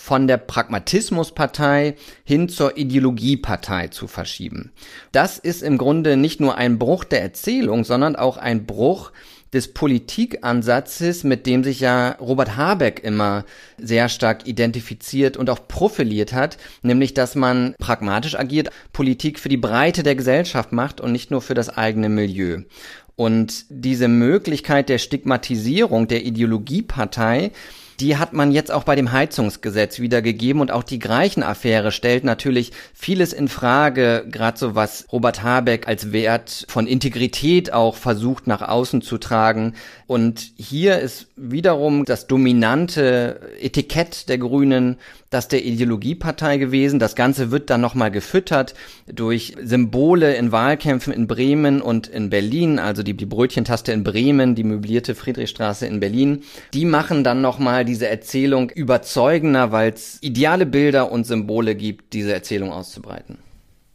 von 0.04 0.28
der 0.28 0.36
Pragmatismuspartei 0.36 1.94
hin 2.24 2.50
zur 2.50 2.76
Ideologiepartei 2.76 3.88
zu 3.88 4.06
verschieben. 4.06 4.70
Das 5.12 5.38
ist 5.38 5.62
im 5.62 5.78
Grunde 5.78 6.18
nicht 6.18 6.40
nur 6.40 6.58
ein 6.58 6.78
Bruch 6.78 7.04
der 7.04 7.22
Erzählung, 7.22 7.84
sondern 7.84 8.14
auch 8.14 8.36
ein 8.36 8.66
Bruch 8.66 9.12
des 9.54 9.72
Politikansatzes, 9.72 11.24
mit 11.24 11.46
dem 11.46 11.64
sich 11.64 11.80
ja 11.80 12.10
Robert 12.20 12.54
Habeck 12.54 13.02
immer 13.02 13.46
sehr 13.78 14.10
stark 14.10 14.46
identifiziert 14.46 15.38
und 15.38 15.48
auch 15.48 15.66
profiliert 15.68 16.34
hat, 16.34 16.58
nämlich 16.82 17.14
dass 17.14 17.34
man 17.34 17.74
pragmatisch 17.78 18.38
agiert, 18.38 18.68
Politik 18.92 19.40
für 19.40 19.48
die 19.48 19.56
Breite 19.56 20.02
der 20.02 20.16
Gesellschaft 20.16 20.70
macht 20.70 21.00
und 21.00 21.12
nicht 21.12 21.30
nur 21.30 21.40
für 21.40 21.54
das 21.54 21.70
eigene 21.70 22.10
Milieu. 22.10 22.58
Und 23.16 23.64
diese 23.70 24.08
Möglichkeit 24.08 24.90
der 24.90 24.98
Stigmatisierung 24.98 26.08
der 26.08 26.26
Ideologiepartei, 26.26 27.52
die 28.00 28.16
hat 28.16 28.32
man 28.32 28.52
jetzt 28.52 28.72
auch 28.72 28.84
bei 28.84 28.96
dem 28.96 29.12
Heizungsgesetz 29.12 30.00
wieder 30.00 30.22
gegeben 30.22 30.60
und 30.60 30.70
auch 30.70 30.82
die 30.82 30.98
Greichen-Affäre 30.98 31.92
stellt 31.92 32.24
natürlich 32.24 32.72
vieles 32.92 33.32
in 33.32 33.48
Frage, 33.48 34.26
gerade 34.30 34.58
so 34.58 34.74
was 34.74 35.06
Robert 35.12 35.42
Habeck 35.42 35.86
als 35.86 36.12
Wert 36.12 36.66
von 36.68 36.86
Integrität 36.86 37.72
auch 37.72 37.96
versucht 37.96 38.46
nach 38.46 38.62
außen 38.62 39.02
zu 39.02 39.18
tragen. 39.18 39.74
Und 40.06 40.52
hier 40.56 40.98
ist 40.98 41.28
wiederum 41.36 42.04
das 42.04 42.26
dominante 42.26 43.40
Etikett 43.60 44.28
der 44.28 44.38
Grünen 44.38 44.98
das 45.34 45.48
der 45.48 45.64
Ideologiepartei 45.64 46.58
gewesen. 46.58 46.98
Das 46.98 47.16
Ganze 47.16 47.50
wird 47.50 47.68
dann 47.68 47.80
nochmal 47.80 48.10
gefüttert 48.10 48.74
durch 49.06 49.54
Symbole 49.60 50.34
in 50.36 50.52
Wahlkämpfen 50.52 51.12
in 51.12 51.26
Bremen 51.26 51.82
und 51.82 52.06
in 52.06 52.30
Berlin, 52.30 52.78
also 52.78 53.02
die, 53.02 53.14
die 53.14 53.26
Brötchentaste 53.26 53.92
in 53.92 54.04
Bremen, 54.04 54.54
die 54.54 54.64
möblierte 54.64 55.14
Friedrichstraße 55.14 55.86
in 55.86 56.00
Berlin. 56.00 56.44
Die 56.72 56.84
machen 56.84 57.24
dann 57.24 57.40
nochmal 57.40 57.84
diese 57.84 58.08
Erzählung 58.08 58.70
überzeugender, 58.70 59.72
weil 59.72 59.92
es 59.92 60.18
ideale 60.22 60.66
Bilder 60.66 61.10
und 61.10 61.26
Symbole 61.26 61.74
gibt, 61.74 62.12
diese 62.12 62.32
Erzählung 62.32 62.72
auszubreiten. 62.72 63.43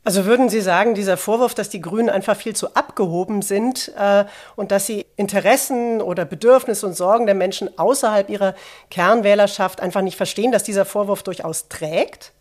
Also 0.06 0.26
würden 0.26 0.50
Sie 0.50 0.62
sagen, 0.62 0.96
dieser 0.96 1.18
Vorwurf, 1.18 1.54
dass 1.54 1.70
die 1.70 1.82
Grünen 1.82 2.10
einfach 2.10 2.38
viel 2.38 2.56
zu 2.56 2.74
abgehoben 2.74 3.42
sind 3.42 3.92
äh, 3.98 4.26
und 4.56 4.72
dass 4.72 4.86
sie 4.86 5.06
Interessen 5.18 6.02
oder 6.02 6.24
Bedürfnisse 6.26 6.88
und 6.88 6.96
Sorgen 6.96 7.26
der 7.26 7.36
Menschen 7.36 7.78
außerhalb 7.78 8.30
ihrer 8.30 8.56
Kernwählerschaft 8.90 9.82
einfach 9.82 10.02
nicht 10.02 10.16
verstehen, 10.16 10.52
dass 10.52 10.64
dieser 10.64 10.86
Vorwurf 10.86 11.22
durchaus 11.24 11.68
trägt? 11.68 12.32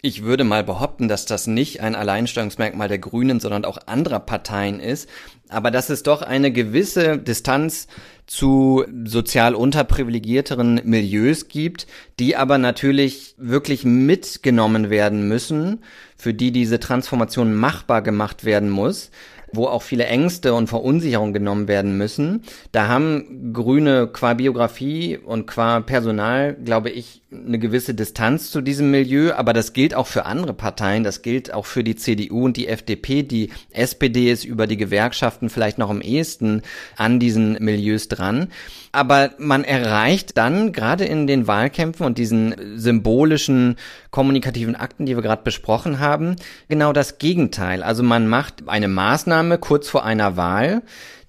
Ich 0.00 0.22
würde 0.22 0.44
mal 0.44 0.62
behaupten, 0.62 1.08
dass 1.08 1.26
das 1.26 1.48
nicht 1.48 1.80
ein 1.80 1.96
Alleinstellungsmerkmal 1.96 2.86
der 2.86 3.00
Grünen, 3.00 3.40
sondern 3.40 3.64
auch 3.64 3.78
anderer 3.86 4.20
Parteien 4.20 4.78
ist, 4.78 5.08
aber 5.48 5.72
dass 5.72 5.90
es 5.90 6.04
doch 6.04 6.22
eine 6.22 6.52
gewisse 6.52 7.18
Distanz 7.18 7.88
zu 8.28 8.84
sozial 9.04 9.54
unterprivilegierteren 9.54 10.82
Milieus 10.84 11.48
gibt, 11.48 11.86
die 12.20 12.36
aber 12.36 12.58
natürlich 12.58 13.34
wirklich 13.38 13.84
mitgenommen 13.84 14.90
werden 14.90 15.26
müssen, 15.26 15.82
für 16.16 16.34
die 16.34 16.52
diese 16.52 16.78
Transformation 16.78 17.54
machbar 17.54 18.02
gemacht 18.02 18.44
werden 18.44 18.70
muss 18.70 19.10
wo 19.52 19.66
auch 19.66 19.82
viele 19.82 20.06
Ängste 20.06 20.54
und 20.54 20.68
Verunsicherungen 20.68 21.32
genommen 21.32 21.68
werden 21.68 21.96
müssen. 21.96 22.42
Da 22.72 22.88
haben 22.88 23.52
Grüne 23.52 24.08
qua 24.08 24.34
Biografie 24.34 25.18
und 25.18 25.46
qua 25.46 25.80
Personal, 25.80 26.54
glaube 26.54 26.90
ich, 26.90 27.22
eine 27.30 27.58
gewisse 27.58 27.94
Distanz 27.94 28.50
zu 28.50 28.62
diesem 28.62 28.90
Milieu, 28.90 29.32
aber 29.34 29.52
das 29.52 29.74
gilt 29.74 29.94
auch 29.94 30.06
für 30.06 30.24
andere 30.24 30.54
Parteien, 30.54 31.04
das 31.04 31.20
gilt 31.20 31.52
auch 31.52 31.66
für 31.66 31.84
die 31.84 31.96
CDU 31.96 32.46
und 32.46 32.56
die 32.56 32.68
FDP. 32.68 33.22
Die 33.22 33.50
SPD 33.70 34.30
ist 34.30 34.44
über 34.44 34.66
die 34.66 34.78
Gewerkschaften 34.78 35.50
vielleicht 35.50 35.76
noch 35.78 35.90
am 35.90 36.00
ehesten 36.00 36.62
an 36.96 37.20
diesen 37.20 37.52
Milieus 37.62 38.08
dran. 38.08 38.48
Aber 38.98 39.30
man 39.38 39.62
erreicht 39.62 40.36
dann 40.38 40.72
gerade 40.72 41.04
in 41.04 41.28
den 41.28 41.46
Wahlkämpfen 41.46 42.04
und 42.04 42.18
diesen 42.18 42.56
symbolischen 42.76 43.76
kommunikativen 44.10 44.74
Akten, 44.74 45.06
die 45.06 45.14
wir 45.14 45.22
gerade 45.22 45.44
besprochen 45.44 46.00
haben, 46.00 46.34
genau 46.68 46.92
das 46.92 47.18
Gegenteil. 47.18 47.84
Also 47.84 48.02
man 48.02 48.26
macht 48.26 48.68
eine 48.68 48.88
Maßnahme 48.88 49.58
kurz 49.58 49.88
vor 49.88 50.04
einer 50.04 50.36
Wahl, 50.36 50.82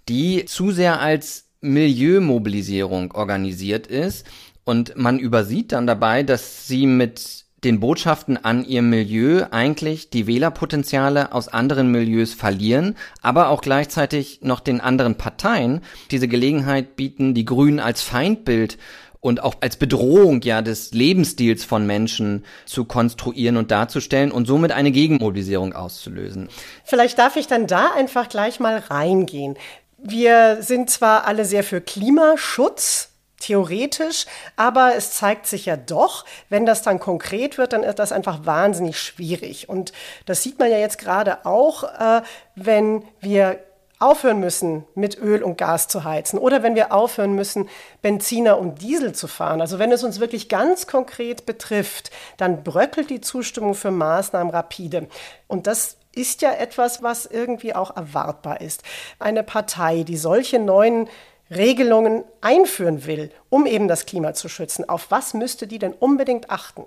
die 0.08 0.46
zu 0.46 0.72
sehr 0.72 1.00
als 1.00 1.46
Milieumobilisierung 1.62 3.12
organisiert 3.12 3.86
ist 3.86 4.26
und 4.64 4.96
man 4.98 5.20
übersieht 5.20 5.72
dann 5.72 5.86
dabei, 5.86 6.24
dass 6.24 6.66
sie 6.66 6.88
mit 6.88 7.46
den 7.64 7.80
Botschaften 7.80 8.44
an 8.44 8.64
ihr 8.64 8.82
Milieu 8.82 9.46
eigentlich 9.52 10.10
die 10.10 10.28
Wählerpotenziale 10.28 11.34
aus 11.34 11.48
anderen 11.48 11.92
Milieus 11.92 12.34
verlieren, 12.34 12.96
aber 13.22 13.50
auch 13.50 13.62
gleichzeitig 13.62 14.40
noch 14.42 14.60
den 14.60 14.82
anderen 14.82 15.16
Parteien 15.16 15.82
diese 16.12 16.28
Gelegenheit 16.28 16.96
bieten, 16.96 17.34
die 17.34 17.46
Grünen 17.46 17.80
als 17.80 18.02
Feindbild 18.02 18.78
und 19.22 19.44
auch 19.44 19.56
als 19.60 19.76
Bedrohung 19.76 20.42
ja 20.42 20.62
des 20.62 20.94
Lebensstils 20.94 21.66
von 21.66 21.86
Menschen 21.86 22.46
zu 22.66 22.86
konstruieren 22.86 23.58
und 23.58 23.72
darzustellen 23.72 24.32
und 24.32 24.46
somit 24.46 24.72
eine 24.72 24.92
Gegenmobilisierung 24.92 25.74
auszulösen. 25.74 26.50
Vielleicht 26.86 27.20
darf 27.20 27.36
ich 27.36 27.48
dann 27.48 27.68
da 27.68 27.92
einfach 27.94 28.30
gleich 28.30 28.60
mal 28.60 28.78
reingehen. 28.78 29.58
Wir 29.98 30.60
sind 30.62 30.90
zwar 30.90 31.26
alle 31.28 31.44
sehr 31.44 31.64
für 31.64 31.82
Klimaschutz, 31.82 33.10
theoretisch, 33.40 34.26
aber 34.56 34.96
es 34.96 35.12
zeigt 35.12 35.48
sich 35.48 35.66
ja 35.66 35.78
doch, 35.78 36.26
wenn 36.50 36.66
das 36.66 36.82
dann 36.82 37.00
konkret 37.00 37.58
wird, 37.58 37.74
dann 37.74 37.84
ist 37.84 38.00
das 38.00 38.12
einfach 38.12 38.46
wahnsinnig 38.46 39.00
schwierig. 39.00 39.70
Und 39.70 39.94
das 40.26 40.44
sieht 40.44 40.60
man 40.60 40.70
ja 40.70 40.78
jetzt 40.78 40.98
gerade 40.98 41.46
auch, 41.46 41.84
äh, 41.84 42.22
wenn 42.56 43.04
wir 43.22 43.60
aufhören 44.00 44.40
müssen, 44.40 44.86
mit 44.96 45.18
Öl 45.20 45.44
und 45.44 45.58
Gas 45.58 45.90
zu 45.90 46.06
heizen 46.06 46.40
oder 46.40 46.64
wenn 46.64 46.76
wir 46.76 46.94
aufhören 46.94 47.36
müssen, 47.36 47.70
Benziner 48.02 48.58
und 48.58 48.82
Diesel 48.82 49.14
zu 49.14 49.28
fahren. 49.28 49.60
Also 49.60 49.78
wenn 49.78 49.92
es 49.92 50.04
uns 50.06 50.22
wirklich 50.22 50.48
ganz 50.48 50.88
konkret 50.88 51.46
betrifft, 51.46 52.10
dann 52.38 52.64
bröckelt 52.64 53.10
die 53.10 53.20
Zustimmung 53.20 53.76
für 53.76 53.92
Maßnahmen 53.92 54.54
rapide. 54.54 55.08
Und 55.48 55.68
das 55.68 55.98
ist 56.16 56.42
ja 56.42 56.54
etwas, 56.54 57.04
was 57.04 57.26
irgendwie 57.26 57.76
auch 57.76 57.96
erwartbar 57.96 58.62
ist. 58.62 58.84
Eine 59.20 59.44
Partei, 59.44 60.04
die 60.04 60.18
solche 60.18 60.60
neuen 60.60 61.10
Regelungen 61.52 62.24
einführen 62.42 63.06
will, 63.06 63.32
um 63.50 63.66
eben 63.66 63.88
das 63.88 64.06
Klima 64.06 64.34
zu 64.34 64.50
schützen, 64.50 64.88
auf 64.88 65.10
was 65.10 65.34
müsste 65.34 65.68
die 65.68 65.80
denn 65.80 65.94
unbedingt 65.94 66.50
achten? 66.50 66.86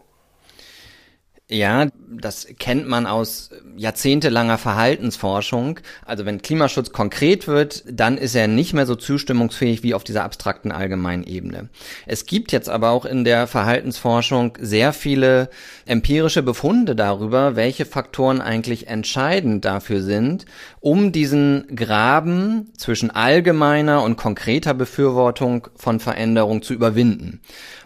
Ja, 1.52 1.88
das 2.08 2.46
kennt 2.58 2.88
man 2.88 3.06
aus 3.06 3.50
jahrzehntelanger 3.76 4.56
Verhaltensforschung. 4.56 5.80
Also 6.06 6.24
wenn 6.24 6.40
Klimaschutz 6.40 6.92
konkret 6.92 7.46
wird, 7.46 7.84
dann 7.86 8.16
ist 8.16 8.34
er 8.34 8.48
nicht 8.48 8.72
mehr 8.72 8.86
so 8.86 8.94
zustimmungsfähig 8.94 9.82
wie 9.82 9.92
auf 9.92 10.02
dieser 10.02 10.24
abstrakten 10.24 10.72
allgemeinen 10.72 11.24
Ebene. 11.24 11.68
Es 12.06 12.24
gibt 12.24 12.52
jetzt 12.52 12.70
aber 12.70 12.88
auch 12.88 13.04
in 13.04 13.24
der 13.24 13.46
Verhaltensforschung 13.46 14.56
sehr 14.62 14.94
viele 14.94 15.50
empirische 15.84 16.42
Befunde 16.42 16.96
darüber, 16.96 17.54
welche 17.54 17.84
Faktoren 17.84 18.40
eigentlich 18.40 18.86
entscheidend 18.86 19.66
dafür 19.66 20.00
sind, 20.00 20.46
um 20.80 21.12
diesen 21.12 21.66
Graben 21.76 22.70
zwischen 22.78 23.10
allgemeiner 23.10 24.02
und 24.02 24.16
konkreter 24.16 24.72
Befürwortung 24.72 25.68
von 25.76 26.00
Veränderung 26.00 26.62
zu 26.62 26.72
überwinden. 26.72 27.42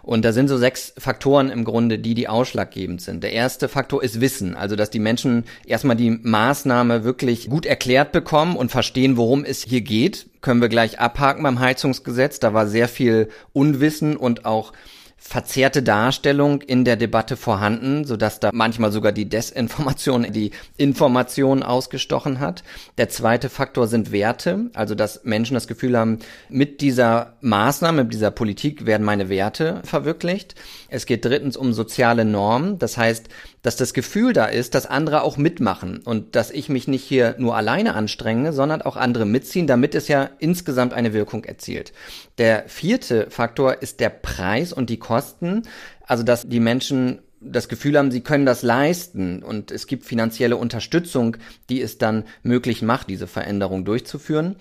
Und 0.07 0.25
da 0.25 0.33
sind 0.33 0.47
so 0.47 0.57
sechs 0.57 0.95
Faktoren 0.97 1.51
im 1.51 1.65
Grunde, 1.65 1.99
die 1.99 2.15
die 2.15 2.29
ausschlaggebend 2.29 3.03
sind. 3.03 3.25
Der 3.25 3.33
erste 3.33 3.69
Faktor 3.69 4.05
ist 4.05 4.21
Wissen, 4.21 4.55
also 4.55 4.77
dass 4.77 4.89
die 4.89 5.01
Menschen 5.01 5.43
erstmal 5.67 5.97
die 5.97 6.11
Maßnahme 6.11 7.03
wirklich 7.03 7.51
gut 7.51 7.67
erklärt 7.67 8.13
bekommen 8.13 8.57
und 8.57 8.71
verstehen, 8.71 9.17
worum 9.17 9.45
es 9.45 9.65
hier 9.65 9.81
geht. 9.81 10.29
Können 10.43 10.61
wir 10.61 10.69
gleich 10.69 11.01
abhaken 11.01 11.43
beim 11.43 11.59
Heizungsgesetz. 11.59 12.39
Da 12.39 12.55
war 12.55 12.69
sehr 12.69 12.87
viel 12.87 13.31
Unwissen 13.53 14.17
und 14.17 14.45
auch 14.45 14.73
verzerrte 15.27 15.83
Darstellung 15.83 16.63
in 16.63 16.85
der 16.85 16.97
Debatte 16.97 17.37
vorhanden, 17.37 18.05
so 18.05 18.17
dass 18.17 18.39
da 18.39 18.51
manchmal 18.53 18.93
sogar 18.93 19.11
die 19.11 19.29
Desinformation 19.29 20.31
die 20.33 20.53
Information 20.77 21.63
ausgestochen 21.65 22.39
hat. 22.39 22.63
Der 22.97 23.09
zweite 23.09 23.49
Faktor 23.49 23.89
sind 23.89 24.13
Werte, 24.13 24.71
also 24.75 24.95
dass 24.95 25.25
Menschen 25.25 25.55
das 25.55 25.67
Gefühl 25.67 25.99
haben, 25.99 26.21
mit 26.49 26.81
dieser 26.81 27.35
Maßnahme, 27.41 28.05
mit 28.05 28.13
dieser 28.13 28.31
Politik 28.31 28.87
werden 28.87 29.05
meine 29.05 29.29
Werte 29.29 29.81
verwirklicht. 29.85 30.55
Es 30.89 31.07
geht 31.07 31.25
drittens 31.25 31.57
um 31.57 31.73
soziale 31.73 32.25
Normen, 32.25 32.79
das 32.79 32.97
heißt, 32.97 33.29
dass 33.63 33.75
das 33.75 33.95
Gefühl 33.95 34.33
da 34.33 34.45
ist, 34.45 34.77
dass 34.77 34.87
andere 34.87 35.23
auch 35.23 35.37
mitmachen 35.37 35.99
und 36.05 36.37
dass 36.37 36.53
ich 36.53 36.69
mich 36.69 36.87
nicht 36.87 37.03
hier 37.03 37.35
nur 37.39 37.57
alleine 37.57 37.95
anstrenge, 37.97 38.53
sondern 38.53 38.81
auch 38.81 38.97
andere 38.97 39.27
mitziehen, 39.27 39.67
damit 39.67 39.97
es 39.97 40.07
ja 40.07 40.31
insgesamt 40.39 40.95
eine 40.95 41.13
Wirkung 41.13 41.45
erzielt. 41.45 41.93
Der 42.39 42.69
vierte 42.69 43.29
Faktor 43.29 43.83
ist 43.83 43.99
der 43.99 44.11
Preis 44.11 44.73
und 44.73 44.89
die 44.89 44.99
Kosten, 44.99 45.16
also 46.07 46.23
dass 46.23 46.49
die 46.49 46.61
Menschen 46.61 47.21
das 47.41 47.69
Gefühl 47.69 47.99
haben, 47.99 48.11
sie 48.11 48.23
können 48.23 48.47
das 48.47 48.63
leisten 48.63 49.43
und 49.43 49.71
es 49.71 49.87
gibt 49.87 50.05
finanzielle 50.05 50.57
Unterstützung, 50.57 51.37
die 51.69 51.81
es 51.81 51.99
dann 51.99 52.25
möglich 52.43 52.83
macht, 52.83 53.09
diese 53.09 53.27
Veränderung 53.27 53.85
durchzuführen. 53.85 54.57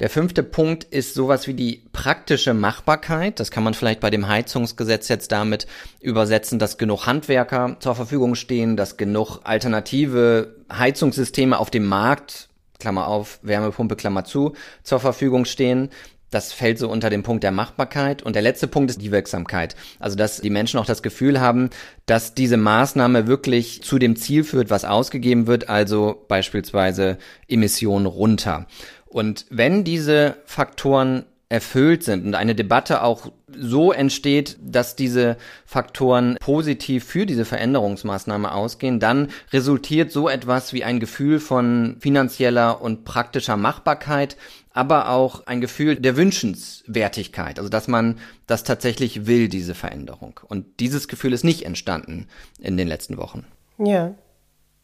Der 0.00 0.10
fünfte 0.10 0.44
Punkt 0.44 0.84
ist 0.84 1.14
sowas 1.14 1.48
wie 1.48 1.54
die 1.54 1.82
praktische 1.92 2.54
Machbarkeit. 2.54 3.40
Das 3.40 3.50
kann 3.50 3.64
man 3.64 3.74
vielleicht 3.74 3.98
bei 3.98 4.10
dem 4.10 4.28
Heizungsgesetz 4.28 5.08
jetzt 5.08 5.32
damit 5.32 5.66
übersetzen, 6.00 6.60
dass 6.60 6.78
genug 6.78 7.06
Handwerker 7.06 7.76
zur 7.80 7.96
Verfügung 7.96 8.36
stehen, 8.36 8.76
dass 8.76 8.96
genug 8.96 9.40
alternative 9.42 10.54
Heizungssysteme 10.70 11.58
auf 11.58 11.70
dem 11.70 11.86
Markt 11.86 12.48
Klammer 12.78 13.08
auf, 13.08 13.40
Wärmepumpe, 13.42 13.96
Klammer 13.96 14.24
zu, 14.24 14.54
zur 14.84 15.00
Verfügung 15.00 15.46
stehen, 15.46 15.90
Das 16.30 16.52
fällt 16.52 16.78
so 16.78 16.90
unter 16.90 17.10
den 17.10 17.22
Punkt 17.22 17.42
der 17.42 17.52
Machbarkeit. 17.52 18.22
Und 18.22 18.34
der 18.34 18.42
letzte 18.42 18.66
Punkt 18.66 18.90
ist 18.90 19.00
die 19.00 19.12
Wirksamkeit. 19.12 19.76
Also, 19.98 20.16
dass 20.16 20.40
die 20.40 20.50
Menschen 20.50 20.78
auch 20.78 20.86
das 20.86 21.02
Gefühl 21.02 21.40
haben, 21.40 21.70
dass 22.06 22.34
diese 22.34 22.56
Maßnahme 22.56 23.26
wirklich 23.26 23.82
zu 23.82 23.98
dem 23.98 24.16
Ziel 24.16 24.44
führt, 24.44 24.70
was 24.70 24.84
ausgegeben 24.84 25.46
wird, 25.46 25.68
also 25.68 26.24
beispielsweise 26.28 27.18
Emissionen 27.48 28.06
runter. 28.06 28.66
Und 29.06 29.46
wenn 29.48 29.84
diese 29.84 30.36
Faktoren 30.44 31.24
erfüllt 31.50 32.04
sind 32.04 32.26
und 32.26 32.34
eine 32.34 32.54
Debatte 32.54 33.02
auch 33.02 33.32
so 33.50 33.90
entsteht, 33.92 34.58
dass 34.60 34.96
diese 34.96 35.38
Faktoren 35.64 36.36
positiv 36.40 37.04
für 37.04 37.24
diese 37.24 37.46
Veränderungsmaßnahme 37.46 38.52
ausgehen, 38.52 39.00
dann 39.00 39.28
resultiert 39.50 40.12
so 40.12 40.28
etwas 40.28 40.74
wie 40.74 40.84
ein 40.84 41.00
Gefühl 41.00 41.40
von 41.40 41.96
finanzieller 42.00 42.82
und 42.82 43.04
praktischer 43.04 43.56
Machbarkeit, 43.56 44.36
aber 44.78 45.10
auch 45.10 45.44
ein 45.48 45.60
Gefühl 45.60 45.96
der 45.96 46.16
Wünschenswertigkeit, 46.16 47.58
also 47.58 47.68
dass 47.68 47.88
man 47.88 48.20
das 48.46 48.62
tatsächlich 48.62 49.26
will, 49.26 49.48
diese 49.48 49.74
Veränderung. 49.74 50.38
Und 50.46 50.78
dieses 50.78 51.08
Gefühl 51.08 51.32
ist 51.32 51.42
nicht 51.42 51.64
entstanden 51.66 52.28
in 52.60 52.76
den 52.76 52.86
letzten 52.86 53.16
Wochen. 53.16 53.44
Ja. 53.78 54.14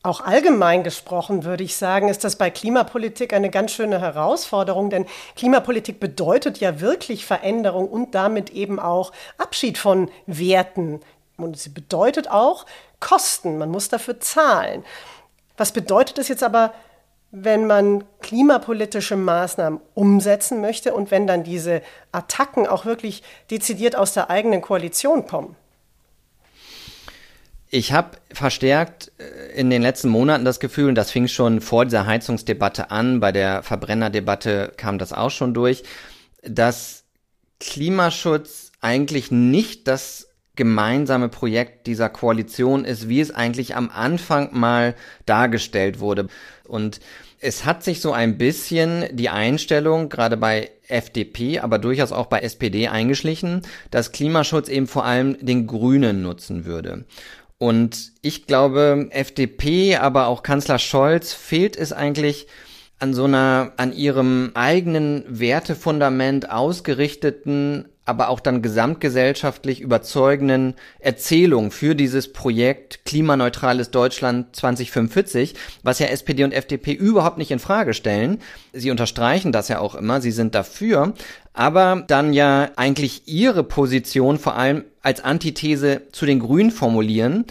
Auch 0.02 0.20
allgemein 0.20 0.82
gesprochen 0.82 1.44
würde 1.44 1.62
ich 1.62 1.76
sagen, 1.76 2.08
ist 2.08 2.24
das 2.24 2.34
bei 2.34 2.50
Klimapolitik 2.50 3.32
eine 3.32 3.50
ganz 3.50 3.70
schöne 3.70 4.00
Herausforderung, 4.00 4.90
denn 4.90 5.06
Klimapolitik 5.36 6.00
bedeutet 6.00 6.58
ja 6.58 6.80
wirklich 6.80 7.24
Veränderung 7.24 7.88
und 7.88 8.16
damit 8.16 8.50
eben 8.50 8.80
auch 8.80 9.12
Abschied 9.38 9.78
von 9.78 10.10
Werten. 10.26 10.98
Und 11.36 11.56
sie 11.56 11.70
bedeutet 11.70 12.28
auch 12.28 12.66
Kosten, 12.98 13.58
man 13.58 13.70
muss 13.70 13.90
dafür 13.90 14.18
zahlen. 14.18 14.84
Was 15.56 15.70
bedeutet 15.70 16.18
es 16.18 16.26
jetzt 16.26 16.42
aber 16.42 16.74
wenn 17.36 17.66
man 17.66 18.04
klimapolitische 18.22 19.16
Maßnahmen 19.16 19.80
umsetzen 19.94 20.60
möchte 20.60 20.94
und 20.94 21.10
wenn 21.10 21.26
dann 21.26 21.42
diese 21.42 21.82
Attacken 22.12 22.68
auch 22.68 22.84
wirklich 22.84 23.24
dezidiert 23.50 23.96
aus 23.96 24.14
der 24.14 24.30
eigenen 24.30 24.60
Koalition 24.60 25.26
kommen? 25.26 25.56
Ich 27.70 27.92
habe 27.92 28.10
verstärkt 28.32 29.10
äh, 29.18 29.58
in 29.58 29.68
den 29.68 29.82
letzten 29.82 30.08
Monaten 30.08 30.44
das 30.44 30.60
Gefühl, 30.60 30.88
und 30.88 30.94
das 30.94 31.10
fing 31.10 31.26
schon 31.26 31.60
vor 31.60 31.84
dieser 31.84 32.06
Heizungsdebatte 32.06 32.92
an, 32.92 33.18
bei 33.18 33.32
der 33.32 33.64
Verbrennerdebatte 33.64 34.72
kam 34.76 34.98
das 34.98 35.12
auch 35.12 35.30
schon 35.30 35.54
durch, 35.54 35.82
dass 36.42 37.02
Klimaschutz 37.58 38.70
eigentlich 38.80 39.32
nicht 39.32 39.88
das 39.88 40.28
gemeinsame 40.54 41.28
Projekt 41.28 41.88
dieser 41.88 42.08
Koalition 42.10 42.84
ist, 42.84 43.08
wie 43.08 43.20
es 43.20 43.32
eigentlich 43.32 43.74
am 43.74 43.90
Anfang 43.90 44.50
mal 44.52 44.94
dargestellt 45.26 45.98
wurde. 45.98 46.28
Und 46.68 47.00
es 47.44 47.66
hat 47.66 47.84
sich 47.84 48.00
so 48.00 48.12
ein 48.12 48.38
bisschen 48.38 49.04
die 49.12 49.28
Einstellung, 49.28 50.08
gerade 50.08 50.38
bei 50.38 50.70
FDP, 50.88 51.58
aber 51.58 51.78
durchaus 51.78 52.10
auch 52.10 52.26
bei 52.26 52.40
SPD 52.40 52.88
eingeschlichen, 52.88 53.60
dass 53.90 54.12
Klimaschutz 54.12 54.68
eben 54.68 54.86
vor 54.86 55.04
allem 55.04 55.36
den 55.44 55.66
Grünen 55.66 56.22
nutzen 56.22 56.64
würde. 56.64 57.04
Und 57.58 58.12
ich 58.22 58.46
glaube, 58.46 59.08
FDP, 59.10 59.96
aber 59.96 60.26
auch 60.28 60.42
Kanzler 60.42 60.78
Scholz 60.78 61.34
fehlt 61.34 61.76
es 61.76 61.92
eigentlich 61.92 62.46
an 62.98 63.12
so 63.12 63.24
einer, 63.24 63.72
an 63.76 63.92
ihrem 63.92 64.52
eigenen 64.54 65.24
Wertefundament 65.28 66.50
ausgerichteten 66.50 67.88
aber 68.04 68.28
auch 68.28 68.40
dann 68.40 68.62
gesamtgesellschaftlich 68.62 69.80
überzeugenden 69.80 70.74
Erzählung 70.98 71.70
für 71.70 71.94
dieses 71.94 72.32
Projekt 72.32 73.04
Klimaneutrales 73.04 73.90
Deutschland 73.90 74.54
2045, 74.54 75.54
was 75.82 75.98
ja 75.98 76.06
SPD 76.08 76.44
und 76.44 76.52
FDP 76.52 76.92
überhaupt 76.92 77.38
nicht 77.38 77.50
in 77.50 77.58
Frage 77.58 77.94
stellen. 77.94 78.40
Sie 78.72 78.90
unterstreichen 78.90 79.52
das 79.52 79.68
ja 79.68 79.78
auch 79.78 79.94
immer, 79.94 80.20
sie 80.20 80.32
sind 80.32 80.54
dafür, 80.54 81.14
aber 81.52 82.04
dann 82.06 82.32
ja 82.32 82.70
eigentlich 82.76 83.22
ihre 83.26 83.64
Position 83.64 84.38
vor 84.38 84.56
allem 84.56 84.84
als 85.02 85.22
Antithese 85.22 86.02
zu 86.12 86.26
den 86.26 86.40
Grünen 86.40 86.70
formulieren 86.70 87.44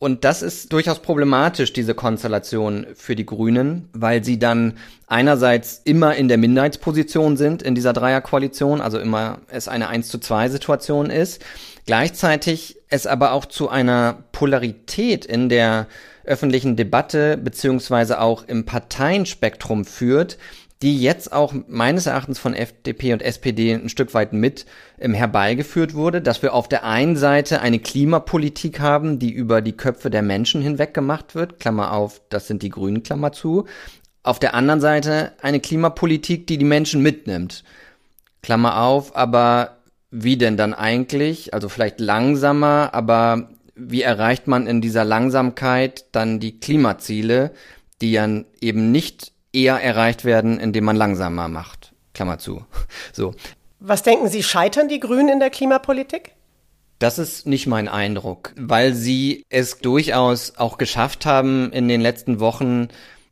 und 0.00 0.24
das 0.24 0.42
ist 0.42 0.72
durchaus 0.72 1.00
problematisch, 1.00 1.72
diese 1.72 1.94
Konstellation 1.94 2.86
für 2.94 3.16
die 3.16 3.26
Grünen, 3.26 3.88
weil 3.92 4.22
sie 4.22 4.38
dann 4.38 4.74
einerseits 5.08 5.80
immer 5.84 6.14
in 6.14 6.28
der 6.28 6.38
Minderheitsposition 6.38 7.36
sind 7.36 7.62
in 7.62 7.74
dieser 7.74 7.92
Dreierkoalition, 7.92 8.80
also 8.80 9.00
immer 9.00 9.38
es 9.48 9.66
eine 9.66 9.88
1 9.88 10.08
zu 10.08 10.18
2 10.18 10.50
Situation 10.50 11.10
ist. 11.10 11.44
Gleichzeitig 11.84 12.76
es 12.88 13.08
aber 13.08 13.32
auch 13.32 13.46
zu 13.46 13.70
einer 13.70 14.22
Polarität 14.30 15.24
in 15.24 15.48
der 15.48 15.88
öffentlichen 16.24 16.76
Debatte 16.76 17.36
beziehungsweise 17.36 18.20
auch 18.20 18.46
im 18.46 18.66
Parteienspektrum 18.66 19.84
führt, 19.84 20.38
die 20.82 21.00
jetzt 21.00 21.32
auch 21.32 21.52
meines 21.66 22.06
Erachtens 22.06 22.38
von 22.38 22.54
FDP 22.54 23.12
und 23.12 23.22
SPD 23.22 23.74
ein 23.74 23.88
Stück 23.88 24.14
weit 24.14 24.32
mit 24.32 24.64
ähm, 24.98 25.12
herbeigeführt 25.12 25.94
wurde, 25.94 26.22
dass 26.22 26.42
wir 26.42 26.54
auf 26.54 26.68
der 26.68 26.84
einen 26.84 27.16
Seite 27.16 27.60
eine 27.60 27.80
Klimapolitik 27.80 28.78
haben, 28.78 29.18
die 29.18 29.32
über 29.32 29.60
die 29.60 29.76
Köpfe 29.76 30.08
der 30.08 30.22
Menschen 30.22 30.62
hinweg 30.62 30.94
gemacht 30.94 31.34
wird, 31.34 31.58
Klammer 31.58 31.92
auf, 31.92 32.20
das 32.28 32.46
sind 32.46 32.62
die 32.62 32.68
Grünen, 32.68 33.02
Klammer 33.02 33.32
zu. 33.32 33.64
Auf 34.22 34.38
der 34.38 34.54
anderen 34.54 34.80
Seite 34.80 35.32
eine 35.42 35.58
Klimapolitik, 35.58 36.46
die 36.46 36.58
die 36.58 36.64
Menschen 36.64 37.02
mitnimmt, 37.02 37.64
Klammer 38.42 38.80
auf, 38.82 39.16
aber 39.16 39.78
wie 40.10 40.36
denn 40.36 40.56
dann 40.56 40.74
eigentlich? 40.74 41.54
Also 41.54 41.68
vielleicht 41.68 41.98
langsamer, 41.98 42.90
aber 42.92 43.50
wie 43.74 44.02
erreicht 44.02 44.46
man 44.46 44.66
in 44.66 44.80
dieser 44.80 45.04
Langsamkeit 45.04 46.06
dann 46.12 46.40
die 46.40 46.58
Klimaziele, 46.60 47.52
die 48.00 48.12
ja 48.12 48.28
eben 48.60 48.92
nicht 48.92 49.32
eher 49.52 49.80
erreicht 49.80 50.24
werden, 50.24 50.58
indem 50.58 50.84
man 50.84 50.96
langsamer 50.96 51.48
macht. 51.48 51.92
Klammer 52.14 52.38
zu. 52.38 52.64
So. 53.12 53.34
Was 53.80 54.02
denken 54.02 54.28
Sie, 54.28 54.42
scheitern 54.42 54.88
die 54.88 55.00
Grünen 55.00 55.28
in 55.28 55.40
der 55.40 55.50
Klimapolitik? 55.50 56.32
Das 56.98 57.18
ist 57.18 57.46
nicht 57.46 57.68
mein 57.68 57.86
Eindruck, 57.86 58.52
weil 58.56 58.92
sie 58.92 59.44
es 59.50 59.78
durchaus 59.78 60.54
auch 60.56 60.78
geschafft 60.78 61.26
haben, 61.26 61.72
in 61.72 61.86
den 61.86 62.00
letzten 62.00 62.40
Wochen 62.40 62.88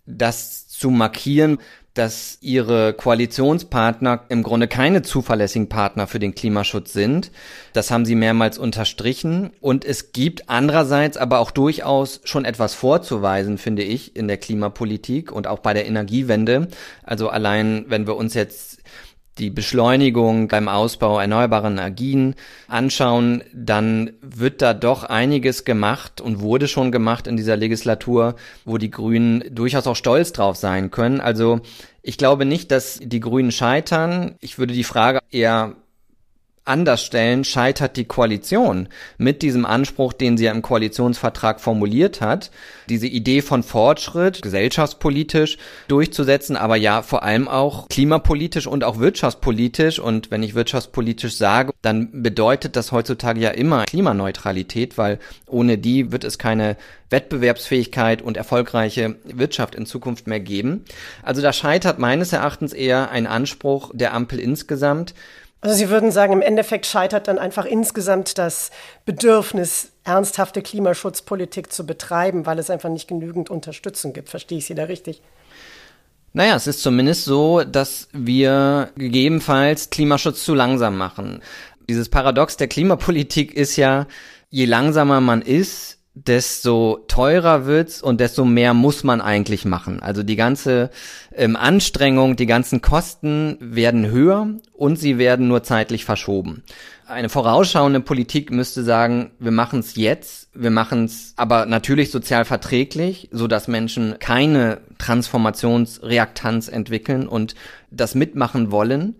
das 0.06 0.68
zu 0.68 0.90
markieren, 0.90 1.58
dass 1.96 2.38
ihre 2.42 2.92
Koalitionspartner 2.92 4.24
im 4.28 4.42
Grunde 4.42 4.68
keine 4.68 5.02
zuverlässigen 5.02 5.68
Partner 5.68 6.06
für 6.06 6.18
den 6.18 6.34
Klimaschutz 6.34 6.92
sind. 6.92 7.30
Das 7.72 7.90
haben 7.90 8.04
sie 8.04 8.14
mehrmals 8.14 8.58
unterstrichen. 8.58 9.50
Und 9.60 9.84
es 9.84 10.12
gibt 10.12 10.50
andererseits 10.50 11.16
aber 11.16 11.38
auch 11.38 11.50
durchaus 11.50 12.20
schon 12.24 12.44
etwas 12.44 12.74
vorzuweisen, 12.74 13.56
finde 13.56 13.82
ich, 13.82 14.14
in 14.14 14.28
der 14.28 14.36
Klimapolitik 14.36 15.32
und 15.32 15.46
auch 15.46 15.60
bei 15.60 15.72
der 15.72 15.86
Energiewende. 15.86 16.68
Also 17.02 17.30
allein, 17.30 17.86
wenn 17.88 18.06
wir 18.06 18.16
uns 18.16 18.34
jetzt 18.34 18.78
die 19.38 19.50
Beschleunigung 19.50 20.48
beim 20.48 20.68
Ausbau 20.68 21.20
erneuerbarer 21.20 21.68
Energien 21.68 22.34
anschauen, 22.68 23.44
dann 23.52 24.12
wird 24.22 24.62
da 24.62 24.72
doch 24.72 25.04
einiges 25.04 25.64
gemacht 25.64 26.20
und 26.20 26.40
wurde 26.40 26.68
schon 26.68 26.90
gemacht 26.90 27.26
in 27.26 27.36
dieser 27.36 27.56
Legislatur, 27.56 28.36
wo 28.64 28.78
die 28.78 28.90
Grünen 28.90 29.44
durchaus 29.50 29.86
auch 29.86 29.96
stolz 29.96 30.32
drauf 30.32 30.56
sein 30.56 30.90
können. 30.90 31.20
Also 31.20 31.60
ich 32.02 32.18
glaube 32.18 32.46
nicht, 32.46 32.70
dass 32.70 32.98
die 33.02 33.20
Grünen 33.20 33.52
scheitern. 33.52 34.36
Ich 34.40 34.58
würde 34.58 34.72
die 34.72 34.84
Frage 34.84 35.20
eher 35.30 35.74
anders 36.66 37.02
stellen, 37.04 37.44
scheitert 37.44 37.96
die 37.96 38.04
Koalition 38.04 38.88
mit 39.18 39.42
diesem 39.42 39.64
Anspruch, 39.64 40.12
den 40.12 40.36
sie 40.36 40.44
ja 40.44 40.52
im 40.52 40.62
Koalitionsvertrag 40.62 41.60
formuliert 41.60 42.20
hat, 42.20 42.50
diese 42.88 43.06
Idee 43.06 43.42
von 43.42 43.62
Fortschritt, 43.62 44.42
gesellschaftspolitisch 44.42 45.58
durchzusetzen, 45.88 46.56
aber 46.56 46.76
ja 46.76 47.02
vor 47.02 47.22
allem 47.22 47.48
auch 47.48 47.88
klimapolitisch 47.88 48.66
und 48.66 48.84
auch 48.84 48.98
wirtschaftspolitisch. 48.98 49.98
Und 49.98 50.30
wenn 50.30 50.42
ich 50.42 50.54
wirtschaftspolitisch 50.54 51.36
sage, 51.36 51.72
dann 51.82 52.22
bedeutet 52.22 52.76
das 52.76 52.92
heutzutage 52.92 53.40
ja 53.40 53.50
immer 53.50 53.84
Klimaneutralität, 53.84 54.98
weil 54.98 55.18
ohne 55.46 55.78
die 55.78 56.12
wird 56.12 56.24
es 56.24 56.38
keine 56.38 56.76
Wettbewerbsfähigkeit 57.10 58.22
und 58.22 58.36
erfolgreiche 58.36 59.16
Wirtschaft 59.24 59.74
in 59.74 59.86
Zukunft 59.86 60.26
mehr 60.26 60.40
geben. 60.40 60.84
Also 61.22 61.42
da 61.42 61.52
scheitert 61.52 61.98
meines 61.98 62.32
Erachtens 62.32 62.72
eher 62.72 63.10
ein 63.10 63.26
Anspruch 63.26 63.90
der 63.94 64.12
Ampel 64.14 64.38
insgesamt. 64.40 65.14
Also 65.60 65.74
Sie 65.76 65.88
würden 65.88 66.12
sagen, 66.12 66.32
im 66.32 66.42
Endeffekt 66.42 66.86
scheitert 66.86 67.28
dann 67.28 67.38
einfach 67.38 67.64
insgesamt 67.64 68.38
das 68.38 68.70
Bedürfnis, 69.04 69.92
ernsthafte 70.04 70.62
Klimaschutzpolitik 70.62 71.72
zu 71.72 71.86
betreiben, 71.86 72.46
weil 72.46 72.58
es 72.58 72.70
einfach 72.70 72.90
nicht 72.90 73.08
genügend 73.08 73.50
Unterstützung 73.50 74.12
gibt. 74.12 74.28
Verstehe 74.28 74.58
ich 74.58 74.66
Sie 74.66 74.74
da 74.74 74.84
richtig? 74.84 75.22
Naja, 76.32 76.54
es 76.54 76.66
ist 76.66 76.82
zumindest 76.82 77.24
so, 77.24 77.64
dass 77.64 78.08
wir 78.12 78.90
gegebenenfalls 78.96 79.88
Klimaschutz 79.88 80.44
zu 80.44 80.54
langsam 80.54 80.98
machen. 80.98 81.42
Dieses 81.88 82.10
Paradox 82.10 82.58
der 82.58 82.68
Klimapolitik 82.68 83.54
ist 83.54 83.76
ja, 83.76 84.06
je 84.50 84.66
langsamer 84.66 85.20
man 85.20 85.40
ist, 85.40 85.95
desto 86.16 87.04
teurer 87.08 87.66
wird's 87.66 88.00
und 88.00 88.20
desto 88.20 88.46
mehr 88.46 88.72
muss 88.72 89.04
man 89.04 89.20
eigentlich 89.20 89.66
machen. 89.66 90.00
Also 90.00 90.22
die 90.22 90.34
ganze 90.34 90.90
ähm, 91.34 91.56
Anstrengung, 91.56 92.36
die 92.36 92.46
ganzen 92.46 92.80
Kosten 92.80 93.58
werden 93.60 94.10
höher 94.10 94.48
und 94.72 94.98
sie 94.98 95.18
werden 95.18 95.46
nur 95.46 95.62
zeitlich 95.62 96.06
verschoben. 96.06 96.62
Eine 97.06 97.28
vorausschauende 97.28 98.00
Politik 98.00 98.50
müsste 98.50 98.82
sagen, 98.82 99.30
wir 99.38 99.52
machen 99.52 99.80
es 99.80 99.94
jetzt, 99.94 100.48
wir 100.54 100.70
machen 100.70 101.04
es 101.04 101.34
aber 101.36 101.66
natürlich 101.66 102.10
sozial 102.10 102.46
verträglich, 102.46 103.28
so 103.30 103.46
dass 103.46 103.68
Menschen 103.68 104.16
keine 104.18 104.80
Transformationsreaktanz 104.98 106.68
entwickeln 106.68 107.28
und 107.28 107.54
das 107.90 108.14
mitmachen 108.14 108.70
wollen. 108.70 109.16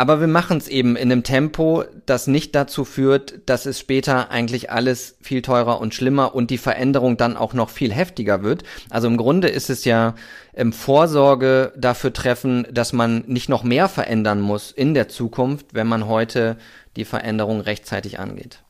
Aber 0.00 0.18
wir 0.18 0.28
machen 0.28 0.56
es 0.56 0.66
eben 0.66 0.96
in 0.96 1.12
einem 1.12 1.24
Tempo, 1.24 1.84
das 2.06 2.26
nicht 2.26 2.54
dazu 2.54 2.86
führt, 2.86 3.40
dass 3.44 3.66
es 3.66 3.78
später 3.78 4.30
eigentlich 4.30 4.70
alles 4.70 5.18
viel 5.20 5.42
teurer 5.42 5.78
und 5.78 5.94
schlimmer 5.94 6.34
und 6.34 6.48
die 6.48 6.56
Veränderung 6.56 7.18
dann 7.18 7.36
auch 7.36 7.52
noch 7.52 7.68
viel 7.68 7.92
heftiger 7.92 8.42
wird. 8.42 8.62
Also 8.88 9.08
im 9.08 9.18
Grunde 9.18 9.48
ist 9.48 9.68
es 9.68 9.84
ja 9.84 10.14
im 10.54 10.72
Vorsorge 10.72 11.74
dafür 11.76 12.14
treffen, 12.14 12.66
dass 12.72 12.94
man 12.94 13.24
nicht 13.26 13.50
noch 13.50 13.62
mehr 13.62 13.90
verändern 13.90 14.40
muss 14.40 14.72
in 14.72 14.94
der 14.94 15.08
Zukunft, 15.08 15.74
wenn 15.74 15.86
man 15.86 16.08
heute 16.08 16.56
die 16.96 17.04
Veränderung 17.04 17.60
rechtzeitig 17.60 18.18
angeht. 18.18 18.62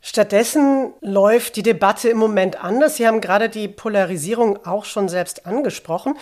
Stattdessen 0.00 0.94
läuft 1.02 1.56
die 1.56 1.64
Debatte 1.64 2.08
im 2.08 2.16
Moment 2.16 2.64
anders. 2.64 2.96
Sie 2.96 3.06
haben 3.06 3.20
gerade 3.20 3.50
die 3.50 3.68
Polarisierung 3.68 4.64
auch 4.64 4.86
schon 4.86 5.10
selbst 5.10 5.44
angesprochen. 5.44 6.14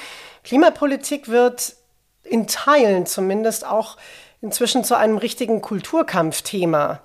Klimapolitik 0.42 1.29
wird 1.29 1.77
in 2.25 2.47
Teilen 2.47 3.07
zumindest 3.07 3.66
auch 3.66 3.97
inzwischen 4.44 4.85
zu 4.85 4.96
einem 4.96 5.16
richtigen 5.16 5.62
Kulturkampfthema. 5.62 7.00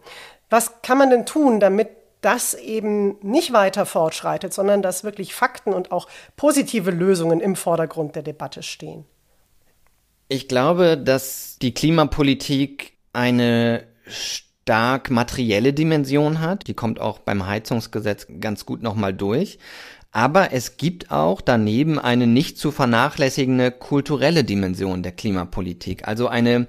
Was 0.49 0.81
kann 0.81 0.97
man 0.97 1.09
denn 1.09 1.25
tun, 1.25 1.61
damit 1.61 1.87
das 2.19 2.53
eben 2.53 3.15
nicht 3.21 3.53
weiter 3.53 3.85
fortschreitet, 3.85 4.53
sondern 4.53 4.81
dass 4.81 5.05
wirklich 5.05 5.33
Fakten 5.33 5.71
und 5.71 5.93
auch 5.93 6.09
positive 6.35 6.91
Lösungen 6.91 7.39
im 7.39 7.55
Vordergrund 7.55 8.15
der 8.17 8.23
Debatte 8.23 8.61
stehen? 8.61 9.05
Ich 10.27 10.49
glaube, 10.49 10.97
dass 10.97 11.57
die 11.61 11.73
Klimapolitik 11.73 12.97
eine 13.13 13.85
stark 14.05 15.09
materielle 15.09 15.71
Dimension 15.71 16.41
hat. 16.41 16.67
Die 16.67 16.73
kommt 16.73 16.99
auch 16.99 17.19
beim 17.19 17.47
Heizungsgesetz 17.47 18.27
ganz 18.41 18.65
gut 18.65 18.83
nochmal 18.83 19.13
durch. 19.13 19.59
Aber 20.11 20.51
es 20.51 20.75
gibt 20.75 21.09
auch 21.09 21.39
daneben 21.39 21.99
eine 21.99 22.27
nicht 22.27 22.57
zu 22.57 22.71
vernachlässigende 22.71 23.71
kulturelle 23.71 24.43
Dimension 24.43 25.03
der 25.03 25.13
Klimapolitik. 25.13 26.05
Also 26.07 26.27
eine 26.27 26.67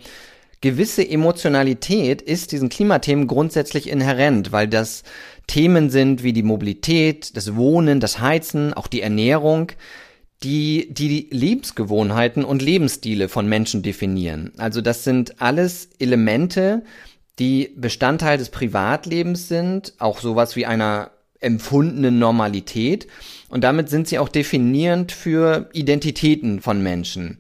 gewisse 0.61 1.09
Emotionalität 1.09 2.21
ist 2.23 2.53
diesen 2.53 2.69
Klimathemen 2.69 3.27
grundsätzlich 3.27 3.89
inhärent, 3.89 4.53
weil 4.53 4.69
das 4.69 5.03
Themen 5.47 5.91
sind 5.91 6.23
wie 6.23 6.33
die 6.33 6.43
Mobilität, 6.43 7.37
das 7.37 7.57
Wohnen, 7.57 8.01
das 8.01 8.21
Heizen, 8.21 8.75
auch 8.75 8.87
die 8.87 9.01
Ernährung, 9.01 9.73
die 10.43 10.89
die 10.93 11.29
Lebensgewohnheiten 11.31 12.45
und 12.45 12.63
Lebensstile 12.63 13.29
von 13.29 13.49
Menschen 13.49 13.83
definieren. 13.83 14.53
Also 14.57 14.81
das 14.81 15.05
sind 15.05 15.41
alles 15.41 15.91
Elemente, 15.99 16.83
die 17.39 17.73
Bestandteil 17.77 18.39
des 18.39 18.51
Privatlebens 18.51 19.49
sind, 19.49 19.95
auch 19.99 20.21
sowas 20.21 20.57
wie 20.57 20.67
einer 20.67 21.11
empfundenen 21.41 22.19
Normalität. 22.19 23.07
Und 23.49 23.65
damit 23.65 23.89
sind 23.89 24.09
sie 24.09 24.19
auch 24.19 24.29
definierend 24.29 25.11
für 25.11 25.69
Identitäten 25.73 26.61
von 26.61 26.83
Menschen. 26.83 27.39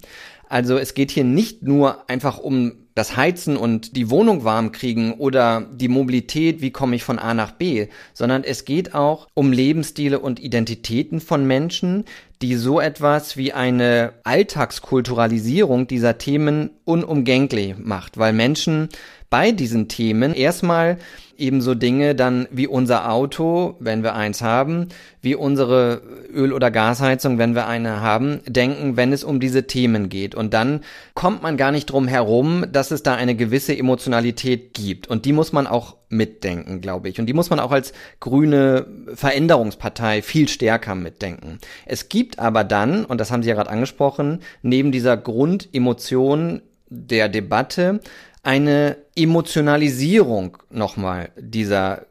Also 0.49 0.79
es 0.79 0.95
geht 0.95 1.11
hier 1.11 1.25
nicht 1.25 1.63
nur 1.63 2.09
einfach 2.09 2.39
um 2.39 2.73
das 3.01 3.17
Heizen 3.17 3.57
und 3.57 3.97
die 3.97 4.11
Wohnung 4.11 4.45
warm 4.45 4.73
kriegen 4.73 5.15
oder 5.15 5.67
die 5.73 5.89
Mobilität, 5.89 6.61
wie 6.61 6.71
komme 6.71 6.97
ich 6.97 7.03
von 7.03 7.19
A 7.19 7.33
nach 7.33 7.53
B, 7.53 7.87
sondern 8.13 8.45
es 8.45 8.67
geht 8.67 8.95
auch 8.95 9.27
um 9.33 9.53
Lebensstile 9.53 10.19
und 10.19 10.39
Identitäten 10.39 11.21
von 11.21 11.47
Menschen, 11.47 12.05
die 12.43 12.57
so 12.57 12.79
etwas 12.79 13.39
wie 13.39 13.55
eine 13.55 14.13
Alltagskulturalisierung 14.25 15.87
dieser 15.87 16.19
Themen 16.19 16.73
unumgänglich 16.85 17.79
macht, 17.79 18.19
weil 18.19 18.35
Menschen 18.35 18.91
bei 19.31 19.53
diesen 19.53 19.89
Themen 19.89 20.35
erstmal 20.35 20.99
ebenso 21.41 21.75
Dinge 21.75 22.15
dann 22.15 22.47
wie 22.51 22.67
unser 22.67 23.11
Auto, 23.11 23.77
wenn 23.81 24.03
wir 24.03 24.15
eins 24.15 24.43
haben, 24.43 24.89
wie 25.23 25.35
unsere 25.35 26.03
Öl- 26.33 26.53
oder 26.53 26.71
Gasheizung, 26.71 27.39
wenn 27.39 27.55
wir 27.55 27.67
eine 27.67 28.01
haben, 28.01 28.41
denken, 28.47 28.97
wenn 28.97 29.13
es 29.13 29.25
um 29.25 29.41
diese 29.41 29.67
Themen 29.67 30.09
geht. 30.09 30.35
Und 30.35 30.53
dann 30.53 30.81
kommt 31.15 31.43
man 31.43 31.57
gar 31.57 31.73
nicht 31.73 31.87
drum 31.87 32.07
herum, 32.07 32.67
dass 32.71 32.91
es 32.91 33.03
da 33.03 33.15
eine 33.15 33.35
gewisse 33.35 33.77
Emotionalität 33.77 34.75
gibt. 34.75 35.09
Und 35.09 35.25
die 35.25 35.33
muss 35.33 35.53
man 35.53 35.67
auch 35.67 35.97
mitdenken, 36.11 36.81
glaube 36.81 37.09
ich. 37.09 37.19
Und 37.19 37.27
die 37.27 37.33
muss 37.33 37.51
man 37.51 37.61
auch 37.61 37.73
als 37.73 37.93
grüne 38.19 38.87
Veränderungspartei 39.15 40.23
viel 40.23 40.49
stärker 40.49 40.95
mitdenken. 40.95 41.59
Es 41.87 42.09
gibt 42.09 42.39
aber 42.39 42.65
dann, 42.65 43.05
und 43.05 43.19
das 43.19 43.31
haben 43.31 43.43
Sie 43.43 43.49
ja 43.49 43.55
gerade 43.55 43.71
angesprochen, 43.71 44.41
neben 44.63 44.93
dieser 44.93 45.17
Grundemotion 45.17 46.63
der 46.91 47.29
Debatte 47.29 48.01
eine 48.43 48.97
Emotionalisierung 49.15 50.59
nochmal 50.71 51.31
dieser 51.37 52.07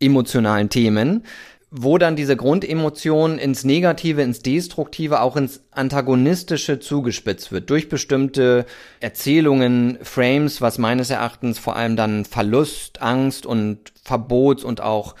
emotionalen 0.00 0.68
Themen, 0.68 1.24
wo 1.70 1.98
dann 1.98 2.16
diese 2.16 2.36
Grundemotion 2.36 3.38
ins 3.38 3.64
Negative, 3.64 4.22
ins 4.22 4.40
Destruktive, 4.40 5.20
auch 5.20 5.36
ins 5.36 5.62
Antagonistische 5.72 6.78
zugespitzt 6.80 7.52
wird. 7.52 7.70
Durch 7.70 7.88
bestimmte 7.88 8.66
Erzählungen, 9.00 9.98
Frames, 10.02 10.60
was 10.60 10.78
meines 10.78 11.10
Erachtens 11.10 11.58
vor 11.58 11.76
allem 11.76 11.96
dann 11.96 12.24
Verlust, 12.24 13.02
Angst 13.02 13.46
und 13.46 13.92
Verbots- 14.04 14.64
und 14.64 14.80
auch 14.80 15.16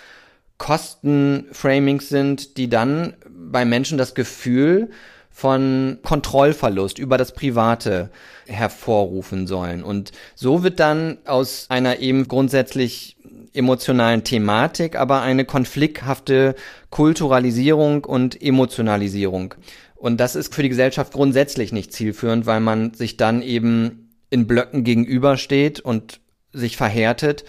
Kostenframings 0.58 2.08
sind, 2.08 2.56
die 2.56 2.70
dann 2.70 3.14
bei 3.28 3.64
Menschen 3.64 3.98
das 3.98 4.14
Gefühl 4.14 4.90
von 5.36 5.98
Kontrollverlust 6.02 6.98
über 6.98 7.18
das 7.18 7.32
Private 7.32 8.08
hervorrufen 8.46 9.46
sollen. 9.46 9.82
Und 9.82 10.12
so 10.34 10.62
wird 10.62 10.80
dann 10.80 11.18
aus 11.26 11.66
einer 11.68 11.98
eben 11.98 12.26
grundsätzlich 12.26 13.18
emotionalen 13.52 14.24
Thematik 14.24 14.96
aber 14.96 15.20
eine 15.20 15.44
konflikthafte 15.44 16.54
Kulturalisierung 16.88 18.06
und 18.06 18.40
Emotionalisierung. 18.40 19.54
Und 19.94 20.20
das 20.20 20.36
ist 20.36 20.54
für 20.54 20.62
die 20.62 20.70
Gesellschaft 20.70 21.12
grundsätzlich 21.12 21.70
nicht 21.70 21.92
zielführend, 21.92 22.46
weil 22.46 22.60
man 22.60 22.94
sich 22.94 23.18
dann 23.18 23.42
eben 23.42 24.08
in 24.30 24.46
Blöcken 24.46 24.84
gegenübersteht 24.84 25.80
und 25.80 26.18
sich 26.54 26.78
verhärtet, 26.78 27.44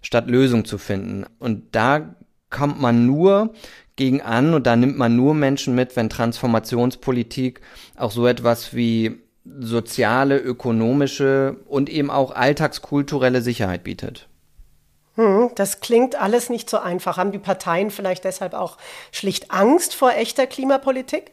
statt 0.00 0.28
Lösung 0.28 0.64
zu 0.64 0.78
finden. 0.78 1.24
Und 1.40 1.74
da 1.74 2.14
kommt 2.50 2.80
man 2.80 3.04
nur 3.04 3.52
gegen 3.96 4.22
an 4.22 4.54
und 4.54 4.66
da 4.66 4.76
nimmt 4.76 4.96
man 4.96 5.16
nur 5.16 5.34
Menschen 5.34 5.74
mit, 5.74 5.96
wenn 5.96 6.08
Transformationspolitik 6.08 7.60
auch 7.96 8.10
so 8.10 8.26
etwas 8.26 8.74
wie 8.74 9.18
soziale, 9.44 10.38
ökonomische 10.38 11.56
und 11.66 11.90
eben 11.90 12.10
auch 12.10 12.30
alltagskulturelle 12.30 13.42
Sicherheit 13.42 13.84
bietet. 13.84 14.28
Hm, 15.16 15.50
das 15.56 15.80
klingt 15.80 16.14
alles 16.14 16.48
nicht 16.48 16.70
so 16.70 16.78
einfach. 16.78 17.18
Haben 17.18 17.32
die 17.32 17.38
Parteien 17.38 17.90
vielleicht 17.90 18.24
deshalb 18.24 18.54
auch 18.54 18.78
schlicht 19.10 19.50
Angst 19.50 19.94
vor 19.94 20.12
echter 20.12 20.46
Klimapolitik? 20.46 21.32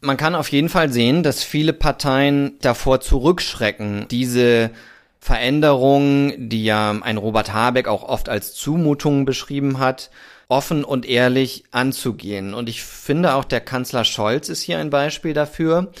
Man 0.00 0.16
kann 0.16 0.34
auf 0.34 0.48
jeden 0.48 0.68
Fall 0.68 0.92
sehen, 0.92 1.22
dass 1.22 1.42
viele 1.42 1.72
Parteien 1.72 2.58
davor 2.60 3.00
zurückschrecken, 3.00 4.06
diese 4.10 4.70
Veränderungen, 5.18 6.50
die 6.50 6.64
ja 6.64 6.90
ein 6.90 7.16
Robert 7.16 7.54
Habeck 7.54 7.88
auch 7.88 8.02
oft 8.02 8.28
als 8.28 8.52
Zumutung 8.52 9.24
beschrieben 9.24 9.78
hat, 9.78 10.10
offen 10.48 10.84
und 10.84 11.06
ehrlich 11.06 11.64
anzugehen. 11.70 12.54
Und 12.54 12.68
ich 12.68 12.82
finde 12.82 13.34
auch 13.34 13.44
der 13.44 13.60
Kanzler 13.60 14.04
Scholz 14.04 14.48
ist 14.48 14.62
hier 14.62 14.78
ein 14.78 14.90
Beispiel 14.90 15.32
dafür, 15.32 15.92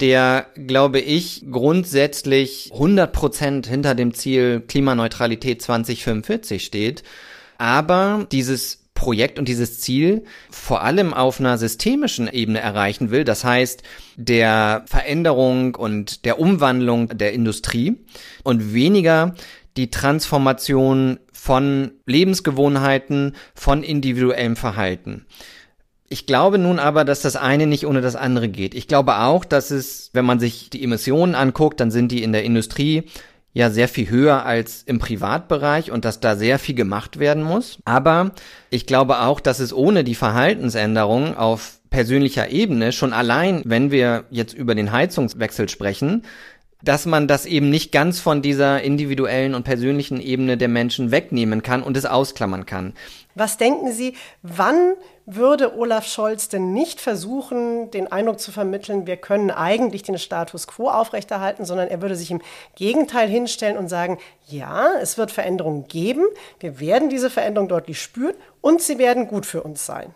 der, 0.00 0.46
glaube 0.54 1.00
ich, 1.00 1.44
grundsätzlich 1.50 2.70
100 2.72 3.12
Prozent 3.12 3.66
hinter 3.66 3.94
dem 3.94 4.14
Ziel 4.14 4.60
Klimaneutralität 4.66 5.60
2045 5.60 6.64
steht. 6.64 7.02
Aber 7.58 8.26
dieses 8.32 8.80
Projekt 9.00 9.38
und 9.38 9.48
dieses 9.48 9.80
Ziel 9.80 10.24
vor 10.50 10.82
allem 10.82 11.14
auf 11.14 11.40
einer 11.40 11.56
systemischen 11.56 12.28
Ebene 12.28 12.60
erreichen 12.60 13.10
will. 13.10 13.24
Das 13.24 13.44
heißt, 13.44 13.82
der 14.16 14.84
Veränderung 14.86 15.74
und 15.74 16.26
der 16.26 16.38
Umwandlung 16.38 17.08
der 17.08 17.32
Industrie 17.32 17.96
und 18.42 18.74
weniger 18.74 19.34
die 19.76 19.90
Transformation 19.90 21.18
von 21.32 21.92
Lebensgewohnheiten, 22.06 23.34
von 23.54 23.82
individuellem 23.82 24.56
Verhalten. 24.56 25.26
Ich 26.08 26.26
glaube 26.26 26.58
nun 26.58 26.80
aber, 26.80 27.04
dass 27.04 27.22
das 27.22 27.36
eine 27.36 27.66
nicht 27.66 27.86
ohne 27.86 28.00
das 28.00 28.16
andere 28.16 28.48
geht. 28.48 28.74
Ich 28.74 28.88
glaube 28.88 29.18
auch, 29.18 29.44
dass 29.44 29.70
es, 29.70 30.10
wenn 30.12 30.24
man 30.24 30.40
sich 30.40 30.68
die 30.68 30.82
Emissionen 30.82 31.36
anguckt, 31.36 31.78
dann 31.78 31.92
sind 31.92 32.10
die 32.10 32.24
in 32.24 32.32
der 32.32 32.42
Industrie 32.42 33.04
ja 33.52 33.70
sehr 33.70 33.88
viel 33.88 34.10
höher 34.10 34.44
als 34.44 34.82
im 34.82 34.98
Privatbereich 34.98 35.90
und 35.90 36.04
dass 36.04 36.20
da 36.20 36.36
sehr 36.36 36.58
viel 36.58 36.74
gemacht 36.74 37.18
werden 37.18 37.42
muss. 37.42 37.78
Aber 37.84 38.32
ich 38.70 38.86
glaube 38.86 39.20
auch, 39.20 39.40
dass 39.40 39.60
es 39.60 39.72
ohne 39.72 40.04
die 40.04 40.14
Verhaltensänderung 40.14 41.36
auf 41.36 41.80
persönlicher 41.90 42.50
Ebene 42.50 42.92
schon 42.92 43.12
allein, 43.12 43.62
wenn 43.64 43.90
wir 43.90 44.24
jetzt 44.30 44.54
über 44.54 44.74
den 44.74 44.92
Heizungswechsel 44.92 45.68
sprechen, 45.68 46.22
dass 46.82 47.06
man 47.06 47.28
das 47.28 47.46
eben 47.46 47.70
nicht 47.70 47.92
ganz 47.92 48.20
von 48.20 48.42
dieser 48.42 48.82
individuellen 48.82 49.54
und 49.54 49.64
persönlichen 49.64 50.20
Ebene 50.20 50.56
der 50.56 50.68
Menschen 50.68 51.10
wegnehmen 51.10 51.62
kann 51.62 51.82
und 51.82 51.96
es 51.96 52.06
ausklammern 52.06 52.66
kann. 52.66 52.94
Was 53.34 53.56
denken 53.56 53.92
Sie, 53.92 54.14
wann 54.42 54.94
würde 55.24 55.78
Olaf 55.78 56.06
Scholz 56.06 56.48
denn 56.48 56.72
nicht 56.72 57.00
versuchen, 57.00 57.90
den 57.92 58.10
Eindruck 58.10 58.40
zu 58.40 58.50
vermitteln, 58.50 59.06
wir 59.06 59.16
können 59.16 59.50
eigentlich 59.50 60.02
den 60.02 60.18
Status 60.18 60.66
quo 60.66 60.88
aufrechterhalten, 60.88 61.64
sondern 61.64 61.88
er 61.88 62.02
würde 62.02 62.16
sich 62.16 62.30
im 62.30 62.42
Gegenteil 62.74 63.28
hinstellen 63.28 63.78
und 63.78 63.88
sagen, 63.88 64.18
ja, 64.48 64.94
es 65.00 65.16
wird 65.16 65.30
Veränderungen 65.30 65.86
geben, 65.86 66.24
wir 66.58 66.80
werden 66.80 67.08
diese 67.08 67.30
Veränderung 67.30 67.68
deutlich 67.68 68.02
spüren 68.02 68.34
und 68.60 68.82
sie 68.82 68.98
werden 68.98 69.28
gut 69.28 69.46
für 69.46 69.62
uns 69.62 69.86
sein. 69.86 70.14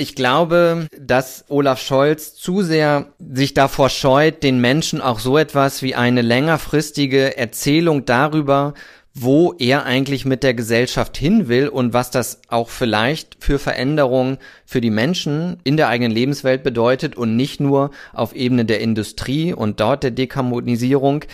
Ich 0.00 0.14
glaube, 0.14 0.86
dass 0.98 1.44
Olaf 1.50 1.78
Scholz 1.78 2.34
zu 2.34 2.62
sehr 2.62 3.12
sich 3.18 3.52
davor 3.52 3.90
scheut, 3.90 4.42
den 4.42 4.58
Menschen 4.58 5.02
auch 5.02 5.18
so 5.18 5.36
etwas 5.36 5.82
wie 5.82 5.94
eine 5.94 6.22
längerfristige 6.22 7.36
Erzählung 7.36 8.06
darüber, 8.06 8.72
wo 9.12 9.52
er 9.58 9.84
eigentlich 9.84 10.24
mit 10.24 10.42
der 10.42 10.54
Gesellschaft 10.54 11.18
hin 11.18 11.48
will 11.48 11.68
und 11.68 11.92
was 11.92 12.10
das 12.10 12.40
auch 12.48 12.70
vielleicht 12.70 13.44
für 13.44 13.58
Veränderungen 13.58 14.38
für 14.64 14.80
die 14.80 14.88
Menschen 14.88 15.58
in 15.64 15.76
der 15.76 15.88
eigenen 15.88 16.12
Lebenswelt 16.12 16.62
bedeutet 16.62 17.14
und 17.14 17.36
nicht 17.36 17.60
nur 17.60 17.90
auf 18.14 18.34
Ebene 18.34 18.64
der 18.64 18.80
Industrie 18.80 19.52
und 19.52 19.80
dort 19.80 20.02
der 20.02 20.12
Dekarbonisierung. 20.12 21.26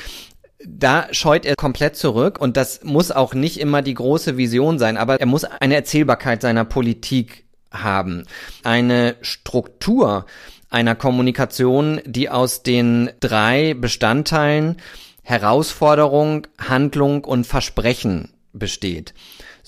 Da 0.66 1.06
scheut 1.12 1.46
er 1.46 1.54
komplett 1.54 1.94
zurück 1.94 2.40
und 2.40 2.56
das 2.56 2.82
muss 2.82 3.12
auch 3.12 3.32
nicht 3.32 3.60
immer 3.60 3.82
die 3.82 3.94
große 3.94 4.36
Vision 4.36 4.80
sein, 4.80 4.96
aber 4.96 5.20
er 5.20 5.26
muss 5.26 5.44
eine 5.44 5.76
Erzählbarkeit 5.76 6.42
seiner 6.42 6.64
Politik 6.64 7.45
haben. 7.82 8.26
Eine 8.62 9.16
Struktur 9.22 10.26
einer 10.70 10.94
Kommunikation, 10.94 12.00
die 12.04 12.28
aus 12.28 12.62
den 12.62 13.10
drei 13.20 13.74
Bestandteilen 13.74 14.76
Herausforderung, 15.22 16.46
Handlung 16.58 17.24
und 17.24 17.46
Versprechen 17.46 18.32
besteht. 18.52 19.12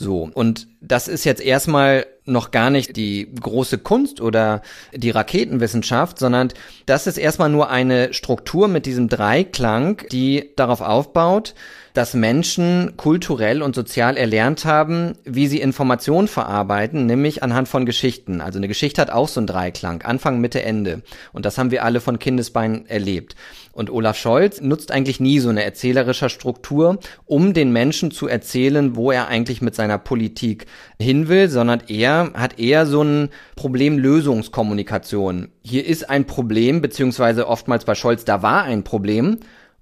So. 0.00 0.30
Und 0.32 0.68
das 0.80 1.08
ist 1.08 1.24
jetzt 1.24 1.42
erstmal 1.42 2.06
noch 2.24 2.52
gar 2.52 2.70
nicht 2.70 2.96
die 2.96 3.28
große 3.40 3.78
Kunst 3.78 4.20
oder 4.20 4.62
die 4.94 5.10
Raketenwissenschaft, 5.10 6.20
sondern 6.20 6.50
das 6.86 7.08
ist 7.08 7.18
erstmal 7.18 7.48
nur 7.48 7.68
eine 7.68 8.14
Struktur 8.14 8.68
mit 8.68 8.86
diesem 8.86 9.08
Dreiklang, 9.08 10.02
die 10.12 10.52
darauf 10.54 10.82
aufbaut, 10.82 11.54
dass 11.94 12.14
Menschen 12.14 12.96
kulturell 12.96 13.60
und 13.60 13.74
sozial 13.74 14.16
erlernt 14.16 14.64
haben, 14.64 15.14
wie 15.24 15.48
sie 15.48 15.60
Informationen 15.60 16.28
verarbeiten, 16.28 17.06
nämlich 17.06 17.42
anhand 17.42 17.66
von 17.66 17.84
Geschichten. 17.84 18.40
Also 18.40 18.60
eine 18.60 18.68
Geschichte 18.68 19.00
hat 19.00 19.10
auch 19.10 19.26
so 19.26 19.40
einen 19.40 19.48
Dreiklang, 19.48 20.02
Anfang, 20.02 20.40
Mitte, 20.40 20.62
Ende. 20.62 21.02
Und 21.32 21.44
das 21.44 21.58
haben 21.58 21.72
wir 21.72 21.84
alle 21.84 22.00
von 22.00 22.20
Kindesbeinen 22.20 22.86
erlebt. 22.86 23.34
Und 23.78 23.90
Olaf 23.90 24.18
Scholz 24.18 24.60
nutzt 24.60 24.90
eigentlich 24.90 25.20
nie 25.20 25.38
so 25.38 25.50
eine 25.50 25.62
erzählerische 25.62 26.30
Struktur, 26.30 26.98
um 27.26 27.54
den 27.54 27.72
Menschen 27.72 28.10
zu 28.10 28.26
erzählen, 28.26 28.96
wo 28.96 29.12
er 29.12 29.28
eigentlich 29.28 29.62
mit 29.62 29.76
seiner 29.76 29.98
Politik 29.98 30.66
hin 31.00 31.28
will, 31.28 31.48
sondern 31.48 31.84
er 31.86 32.32
hat 32.34 32.58
eher 32.58 32.86
so 32.86 33.02
ein 33.02 33.28
Problemlösungskommunikation. 33.54 35.52
Hier 35.62 35.86
ist 35.86 36.10
ein 36.10 36.26
Problem, 36.26 36.80
beziehungsweise 36.80 37.46
oftmals 37.46 37.84
bei 37.84 37.94
Scholz, 37.94 38.24
da 38.24 38.42
war 38.42 38.64
ein 38.64 38.82
Problem 38.82 39.38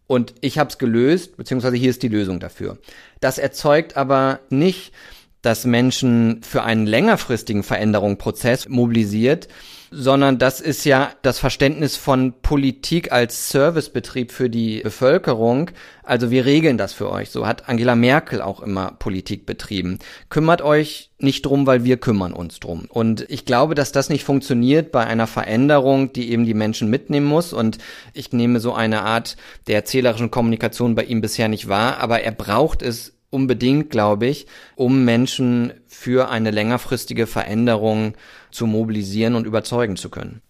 und 0.06 0.34
ich 0.42 0.58
habe 0.58 0.68
es 0.68 0.76
gelöst, 0.76 1.38
beziehungsweise 1.38 1.76
hier 1.76 1.88
ist 1.88 2.02
die 2.02 2.08
Lösung 2.08 2.38
dafür. 2.38 2.76
Das 3.20 3.38
erzeugt 3.38 3.96
aber 3.96 4.40
nicht, 4.50 4.92
dass 5.40 5.64
Menschen 5.64 6.42
für 6.42 6.64
einen 6.64 6.86
längerfristigen 6.86 7.62
Veränderungsprozess 7.62 8.68
mobilisiert, 8.68 9.48
sondern 9.90 10.38
das 10.38 10.60
ist 10.60 10.84
ja 10.84 11.10
das 11.22 11.38
Verständnis 11.38 11.96
von 11.96 12.34
Politik 12.42 13.12
als 13.12 13.50
Servicebetrieb 13.50 14.32
für 14.32 14.50
die 14.50 14.80
Bevölkerung. 14.80 15.70
Also 16.02 16.30
wir 16.30 16.44
regeln 16.44 16.78
das 16.78 16.92
für 16.92 17.10
euch. 17.10 17.30
So 17.30 17.46
hat 17.46 17.68
Angela 17.68 17.94
Merkel 17.94 18.40
auch 18.40 18.60
immer 18.60 18.92
Politik 18.98 19.46
betrieben. 19.46 19.98
Kümmert 20.28 20.62
euch 20.62 21.10
nicht 21.18 21.46
drum, 21.46 21.66
weil 21.66 21.84
wir 21.84 21.96
kümmern 21.96 22.32
uns 22.32 22.60
drum. 22.60 22.86
Und 22.88 23.26
ich 23.28 23.44
glaube, 23.44 23.74
dass 23.74 23.92
das 23.92 24.08
nicht 24.08 24.24
funktioniert 24.24 24.92
bei 24.92 25.06
einer 25.06 25.26
Veränderung, 25.26 26.12
die 26.12 26.30
eben 26.30 26.44
die 26.44 26.54
Menschen 26.54 26.90
mitnehmen 26.90 27.26
muss. 27.26 27.52
Und 27.52 27.78
ich 28.12 28.32
nehme 28.32 28.60
so 28.60 28.74
eine 28.74 29.02
Art 29.02 29.36
der 29.66 29.76
erzählerischen 29.76 30.30
Kommunikation 30.30 30.94
bei 30.94 31.04
ihm 31.04 31.20
bisher 31.20 31.48
nicht 31.48 31.68
wahr, 31.68 31.98
aber 31.98 32.20
er 32.20 32.32
braucht 32.32 32.82
es 32.82 33.16
unbedingt, 33.30 33.90
glaube 33.90 34.26
ich, 34.26 34.46
um 34.76 35.04
Menschen 35.04 35.72
für 35.86 36.30
eine 36.30 36.50
längerfristige 36.50 37.26
Veränderung 37.26 38.14
zu 38.56 38.66
mobilisieren 38.66 39.34
und 39.34 39.46
überzeugen 39.46 39.96
zu 39.96 40.08
können. 40.08 40.42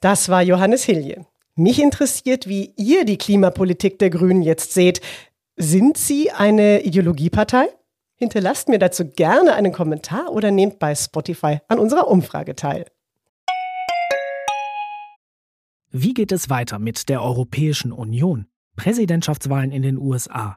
Das 0.00 0.30
war 0.30 0.42
Johannes 0.42 0.84
Hilje. 0.84 1.26
Mich 1.56 1.82
interessiert, 1.82 2.48
wie 2.48 2.72
ihr 2.76 3.04
die 3.04 3.18
Klimapolitik 3.18 3.98
der 3.98 4.08
Grünen 4.08 4.40
jetzt 4.40 4.72
seht. 4.72 5.02
Sind 5.56 5.98
Sie 5.98 6.30
eine 6.30 6.82
Ideologiepartei? 6.82 7.66
Hinterlasst 8.16 8.68
mir 8.68 8.78
dazu 8.78 9.10
gerne 9.10 9.54
einen 9.54 9.72
Kommentar 9.72 10.32
oder 10.32 10.50
nehmt 10.50 10.78
bei 10.78 10.94
Spotify 10.94 11.58
an 11.68 11.78
unserer 11.78 12.08
Umfrage 12.08 12.54
teil. 12.54 12.86
Wie 15.90 16.14
geht 16.14 16.32
es 16.32 16.48
weiter 16.48 16.78
mit 16.78 17.08
der 17.08 17.22
Europäischen 17.22 17.92
Union? 17.92 18.46
Präsidentschaftswahlen 18.76 19.72
in 19.72 19.82
den 19.82 19.98
USA, 19.98 20.56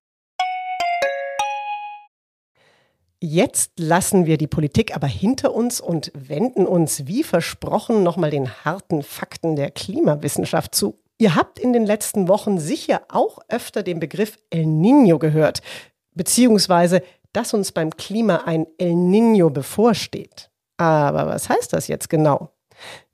Jetzt 3.23 3.73
lassen 3.77 4.25
wir 4.25 4.39
die 4.39 4.47
Politik 4.47 4.95
aber 4.95 5.05
hinter 5.05 5.53
uns 5.53 5.79
und 5.79 6.11
wenden 6.15 6.65
uns, 6.65 7.05
wie 7.05 7.21
versprochen, 7.21 8.01
nochmal 8.01 8.31
den 8.31 8.49
harten 8.65 9.03
Fakten 9.03 9.55
der 9.55 9.69
Klimawissenschaft 9.69 10.73
zu. 10.73 10.97
Ihr 11.19 11.35
habt 11.35 11.59
in 11.59 11.71
den 11.71 11.85
letzten 11.85 12.27
Wochen 12.27 12.57
sicher 12.57 13.03
auch 13.09 13.37
öfter 13.47 13.83
den 13.83 13.99
Begriff 13.99 14.39
El 14.49 14.65
Niño 14.65 15.19
gehört, 15.19 15.61
beziehungsweise, 16.15 17.03
dass 17.31 17.53
uns 17.53 17.71
beim 17.71 17.91
Klima 17.91 18.37
ein 18.45 18.65
El 18.79 18.93
Niño 18.93 19.51
bevorsteht. 19.51 20.49
Aber 20.77 21.27
was 21.27 21.47
heißt 21.47 21.73
das 21.73 21.87
jetzt 21.87 22.09
genau? 22.09 22.49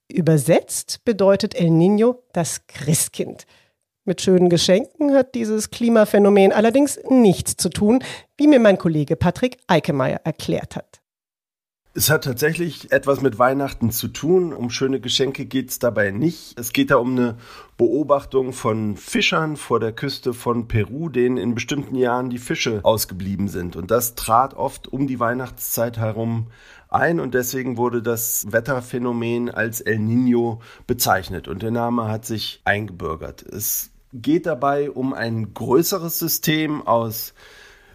Übersetzt 0.08 1.04
bedeutet 1.04 1.54
El 1.54 1.68
Niño 1.68 2.20
das 2.32 2.66
Christkind. 2.68 3.46
Mit 4.08 4.22
schönen 4.22 4.48
Geschenken 4.48 5.14
hat 5.14 5.36
dieses 5.36 5.70
Klimaphänomen 5.70 6.54
allerdings 6.54 6.98
nichts 7.10 7.58
zu 7.58 7.68
tun, 7.68 8.02
wie 8.38 8.48
mir 8.48 8.62
mein 8.62 8.78
Kollege 8.78 9.18
Patrick 9.18 9.58
Eikemeyer 9.68 10.22
erklärt 10.24 10.78
hat. 10.78 11.02
Es 11.94 12.10
hat 12.10 12.24
tatsächlich 12.24 12.94
etwas 12.94 13.20
mit 13.20 13.38
Weihnachten 13.38 13.92
zu 13.92 14.08
tun. 14.08 14.54
Um 14.54 14.70
schöne 14.70 15.02
Geschenke 15.02 15.46
geht 15.46 15.72
es 15.72 15.80
dabei 15.80 16.12
nicht. 16.12 16.58
Es 16.58 16.72
geht 16.72 16.92
da 16.92 16.98
um 16.98 17.18
eine 17.18 17.38
Beobachtung 17.76 18.54
von 18.54 18.96
Fischern 18.96 19.58
vor 19.58 19.82
der 19.82 19.92
Küste 19.92 20.34
von 20.34 20.70
Peru, 20.70 21.10
denen 21.10 21.36
in 21.36 21.54
bestimmten 21.54 21.96
Jahren 21.96 22.30
die 22.30 22.38
Fische 22.38 22.80
ausgeblieben 22.84 23.50
sind. 23.50 23.76
Und 23.76 23.92
das 23.92 24.16
trat 24.16 24.54
oft 24.54 24.88
um 24.88 25.08
die 25.08 25.20
Weihnachtszeit 25.20 25.98
herum 25.98 26.48
ein 26.88 27.20
und 27.20 27.34
deswegen 27.34 27.76
wurde 27.76 28.02
das 28.02 28.46
Wetterphänomen 28.50 29.50
als 29.50 29.82
El 29.82 30.00
Nino 30.00 30.62
bezeichnet 30.86 31.50
und 31.50 31.62
der 31.62 31.72
Name 31.72 32.08
hat 32.08 32.26
sich 32.26 32.62
eingebürgert. 32.64 33.42
Es 33.42 33.92
geht 34.22 34.46
dabei 34.46 34.92
um 34.92 35.14
ein 35.14 35.54
größeres 35.54 36.20
System 36.20 36.86
aus 36.86 37.34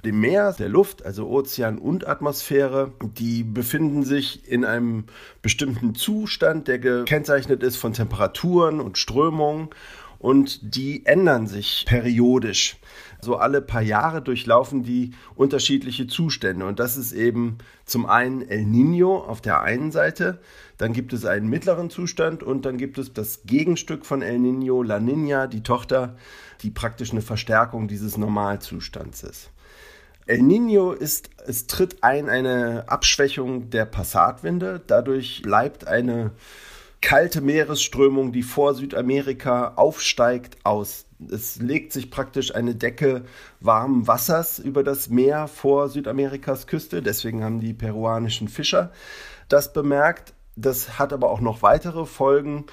dem 0.05 0.21
Meer, 0.21 0.53
der 0.53 0.69
Luft, 0.69 1.05
also 1.05 1.29
Ozean 1.29 1.79
und 1.79 2.07
Atmosphäre. 2.07 2.93
Die 3.19 3.45
befinden 3.45 4.03
sich 4.03 4.49
in 4.49 4.65
einem 4.65 5.05
bestimmten 5.43 5.95
Zustand, 5.95 6.69
der 6.69 6.79
gekennzeichnet 6.79 7.63
ist 7.63 7.77
von 7.77 7.93
Temperaturen 7.93 8.81
und 8.81 8.99
Strömungen 8.99 9.69
und 10.19 10.77
die 10.77 11.05
ändern 11.07 11.47
sich 11.47 11.85
periodisch. 11.87 12.77
So 13.21 13.37
alle 13.37 13.61
paar 13.61 13.83
Jahre 13.83 14.23
durchlaufen 14.23 14.83
die 14.83 15.13
unterschiedliche 15.35 16.07
Zustände 16.07 16.67
und 16.67 16.81
das 16.81 16.97
ist 16.97 17.13
eben 17.13 17.59
zum 17.85 18.07
einen 18.07 18.43
El 18.43 18.65
Nino 18.65 19.19
auf 19.19 19.41
der 19.41 19.63
einen 19.63 19.93
Seite, 19.93 20.41
dann 20.83 20.93
gibt 20.93 21.13
es 21.13 21.25
einen 21.25 21.49
mittleren 21.49 21.91
Zustand 21.91 22.43
und 22.43 22.67
dann 22.67 22.77
gibt 22.77 22.99
es 22.99 23.13
das 23.13 23.43
Gegenstück 23.45 24.05
von 24.05 24.21
El 24.21 24.41
Nino, 24.41 24.83
La 24.83 24.99
Nina, 24.99 25.47
die 25.47 25.63
Tochter, 25.63 26.17
die 26.63 26.73
praktisch 26.73 27.13
eine 27.13 27.23
Verstärkung 27.23 27.87
dieses 27.87 28.19
Normalzustands 28.19 29.23
ist. 29.23 29.51
El 30.27 30.43
Nino 30.43 30.91
ist, 30.91 31.31
es 31.47 31.69
tritt 31.69 32.03
ein 32.03 32.29
eine 32.29 32.89
Abschwächung 32.89 33.71
der 33.71 33.85
Passatwinde, 33.85 34.83
dadurch 34.85 35.43
bleibt 35.43 35.87
eine 35.87 36.33
kalte 37.01 37.43
Meeresströmung, 37.43 38.33
die 38.33 38.43
vor 38.43 38.75
Südamerika 38.75 39.75
aufsteigt, 39.77 40.57
aus. 40.65 41.05
Es 41.31 41.61
legt 41.61 41.93
sich 41.93 42.11
praktisch 42.11 42.57
eine 42.57 42.75
Decke 42.75 43.23
warmen 43.61 44.09
Wassers 44.09 44.59
über 44.59 44.83
das 44.83 45.09
Meer 45.09 45.47
vor 45.47 45.89
Südamerikas 45.89 46.67
Küste. 46.67 47.03
Deswegen 47.03 47.45
haben 47.45 47.61
die 47.61 47.73
peruanischen 47.73 48.49
Fischer 48.49 48.91
das 49.49 49.73
bemerkt. 49.73 50.35
Das 50.57 50.99
hat 50.99 51.13
aber 51.13 51.31
auch 51.31 51.41
noch 51.41 51.63
weitere 51.63 52.05
Folgen 52.05 52.67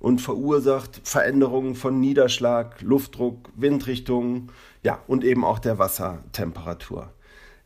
und 0.00 0.20
verursacht 0.20 1.00
Veränderungen 1.04 1.74
von 1.74 2.00
Niederschlag, 2.00 2.80
Luftdruck, 2.80 3.50
Windrichtungen, 3.56 4.52
ja, 4.82 5.00
und 5.06 5.24
eben 5.24 5.44
auch 5.44 5.58
der 5.58 5.78
Wassertemperatur. 5.78 7.12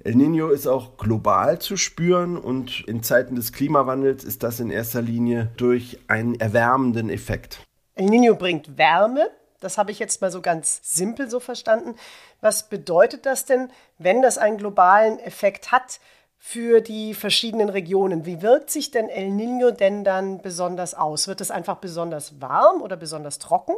El 0.04 0.16
Nino 0.16 0.48
ist 0.48 0.66
auch 0.66 0.96
global 0.96 1.60
zu 1.60 1.76
spüren 1.76 2.36
und 2.36 2.82
in 2.88 3.04
Zeiten 3.04 3.36
des 3.36 3.52
Klimawandels 3.52 4.24
ist 4.24 4.42
das 4.42 4.58
in 4.58 4.70
erster 4.70 5.00
Linie 5.00 5.52
durch 5.56 6.00
einen 6.08 6.34
erwärmenden 6.40 7.08
Effekt. 7.08 7.60
El 7.94 8.06
Nino 8.06 8.34
bringt 8.34 8.76
Wärme, 8.76 9.30
das 9.60 9.78
habe 9.78 9.92
ich 9.92 10.00
jetzt 10.00 10.20
mal 10.20 10.32
so 10.32 10.40
ganz 10.40 10.80
simpel 10.82 11.30
so 11.30 11.38
verstanden. 11.38 11.94
Was 12.40 12.68
bedeutet 12.68 13.26
das 13.26 13.44
denn, 13.44 13.70
wenn 13.98 14.22
das 14.22 14.38
einen 14.38 14.58
globalen 14.58 15.20
Effekt 15.20 15.70
hat 15.70 16.00
für 16.44 16.80
die 16.80 17.14
verschiedenen 17.14 17.68
Regionen? 17.68 18.26
Wie 18.26 18.42
wirkt 18.42 18.68
sich 18.68 18.90
denn 18.90 19.08
El 19.08 19.30
Nino 19.30 19.70
denn 19.70 20.02
dann 20.02 20.42
besonders 20.42 20.92
aus? 20.92 21.28
Wird 21.28 21.40
es 21.40 21.52
einfach 21.52 21.76
besonders 21.76 22.40
warm 22.40 22.82
oder 22.82 22.96
besonders 22.96 23.38
trocken? 23.38 23.74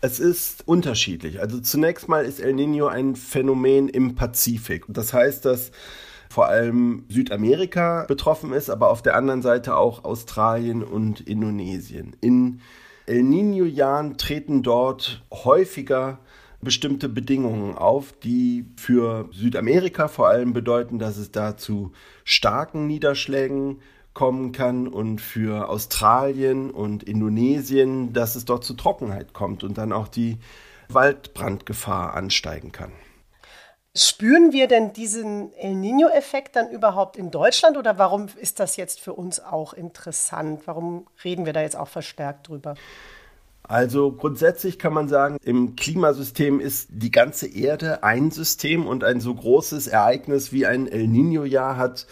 Es 0.00 0.20
ist 0.20 0.66
unterschiedlich. 0.68 1.40
Also 1.40 1.58
zunächst 1.58 2.08
mal 2.08 2.24
ist 2.24 2.38
El 2.38 2.54
Nino 2.54 2.86
ein 2.86 3.16
Phänomen 3.16 3.88
im 3.88 4.14
Pazifik. 4.14 4.84
Das 4.88 5.12
heißt, 5.12 5.44
dass 5.44 5.72
vor 6.30 6.46
allem 6.46 7.06
Südamerika 7.08 8.04
betroffen 8.06 8.52
ist, 8.52 8.70
aber 8.70 8.90
auf 8.90 9.02
der 9.02 9.16
anderen 9.16 9.42
Seite 9.42 9.76
auch 9.76 10.04
Australien 10.04 10.84
und 10.84 11.22
Indonesien. 11.22 12.16
In 12.20 12.60
El 13.06 13.24
Nino-Jahren 13.24 14.16
treten 14.16 14.62
dort 14.62 15.24
häufiger 15.32 16.20
bestimmte 16.62 17.08
Bedingungen 17.08 17.76
auf, 17.76 18.12
die 18.22 18.64
für 18.76 19.28
Südamerika 19.32 20.08
vor 20.08 20.28
allem 20.28 20.52
bedeuten, 20.52 20.98
dass 20.98 21.16
es 21.16 21.32
da 21.32 21.56
zu 21.56 21.92
starken 22.24 22.86
Niederschlägen 22.86 23.80
kommen 24.14 24.52
kann 24.52 24.88
und 24.88 25.20
für 25.20 25.68
Australien 25.68 26.70
und 26.70 27.02
Indonesien, 27.02 28.12
dass 28.12 28.36
es 28.36 28.44
dort 28.44 28.64
zu 28.64 28.74
Trockenheit 28.74 29.32
kommt 29.32 29.64
und 29.64 29.78
dann 29.78 29.92
auch 29.92 30.08
die 30.08 30.38
Waldbrandgefahr 30.88 32.14
ansteigen 32.14 32.72
kann. 32.72 32.92
Spüren 33.94 34.52
wir 34.52 34.68
denn 34.68 34.92
diesen 34.94 35.52
El 35.54 35.74
Nino-Effekt 35.74 36.56
dann 36.56 36.70
überhaupt 36.70 37.16
in 37.16 37.30
Deutschland 37.30 37.76
oder 37.76 37.98
warum 37.98 38.28
ist 38.36 38.58
das 38.58 38.76
jetzt 38.76 39.00
für 39.00 39.12
uns 39.12 39.40
auch 39.40 39.74
interessant? 39.74 40.62
Warum 40.66 41.06
reden 41.24 41.44
wir 41.44 41.52
da 41.52 41.60
jetzt 41.60 41.76
auch 41.76 41.88
verstärkt 41.88 42.48
drüber? 42.48 42.74
Also 43.62 44.12
grundsätzlich 44.12 44.78
kann 44.78 44.92
man 44.92 45.08
sagen, 45.08 45.38
im 45.42 45.76
Klimasystem 45.76 46.60
ist 46.60 46.88
die 46.90 47.10
ganze 47.10 47.46
Erde 47.46 48.02
ein 48.02 48.30
System 48.30 48.86
und 48.86 49.04
ein 49.04 49.20
so 49.20 49.34
großes 49.34 49.86
Ereignis 49.86 50.52
wie 50.52 50.66
ein 50.66 50.88
El 50.88 51.06
Nino-Jahr 51.06 51.76
hat 51.76 52.06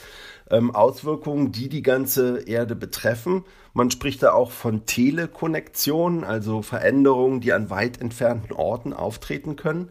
ähm, 0.50 0.74
Auswirkungen, 0.74 1.52
die 1.52 1.68
die 1.68 1.82
ganze 1.82 2.40
Erde 2.40 2.76
betreffen. 2.76 3.44
Man 3.72 3.90
spricht 3.90 4.22
da 4.22 4.32
auch 4.32 4.50
von 4.50 4.84
Telekonnektionen, 4.84 6.24
also 6.24 6.62
Veränderungen, 6.62 7.40
die 7.40 7.52
an 7.52 7.70
weit 7.70 8.00
entfernten 8.00 8.52
Orten 8.52 8.92
auftreten 8.92 9.56
können. 9.56 9.90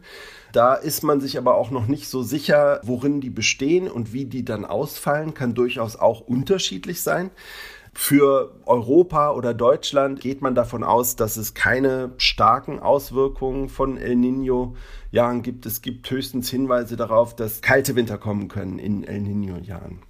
Da 0.52 0.74
ist 0.74 1.02
man 1.02 1.20
sich 1.20 1.38
aber 1.38 1.54
auch 1.54 1.70
noch 1.70 1.86
nicht 1.86 2.08
so 2.08 2.22
sicher, 2.22 2.80
worin 2.82 3.20
die 3.20 3.30
bestehen 3.30 3.88
und 3.88 4.12
wie 4.12 4.26
die 4.26 4.44
dann 4.44 4.64
ausfallen, 4.64 5.32
kann 5.32 5.54
durchaus 5.54 5.96
auch 5.96 6.20
unterschiedlich 6.20 7.02
sein. 7.02 7.30
Für 7.92 8.54
Europa 8.66 9.32
oder 9.32 9.52
Deutschland 9.52 10.20
geht 10.20 10.42
man 10.42 10.54
davon 10.54 10.84
aus, 10.84 11.16
dass 11.16 11.36
es 11.36 11.54
keine 11.54 12.12
starken 12.18 12.78
Auswirkungen 12.78 13.68
von 13.68 13.96
El 13.96 14.14
Nino-Jahren 14.16 15.42
gibt. 15.42 15.66
Es 15.66 15.82
gibt 15.82 16.08
höchstens 16.10 16.48
Hinweise 16.50 16.96
darauf, 16.96 17.34
dass 17.34 17.62
kalte 17.62 17.96
Winter 17.96 18.16
kommen 18.16 18.48
können 18.48 18.78
in 18.78 19.02
El 19.02 19.20
Nino-Jahren. 19.20 20.02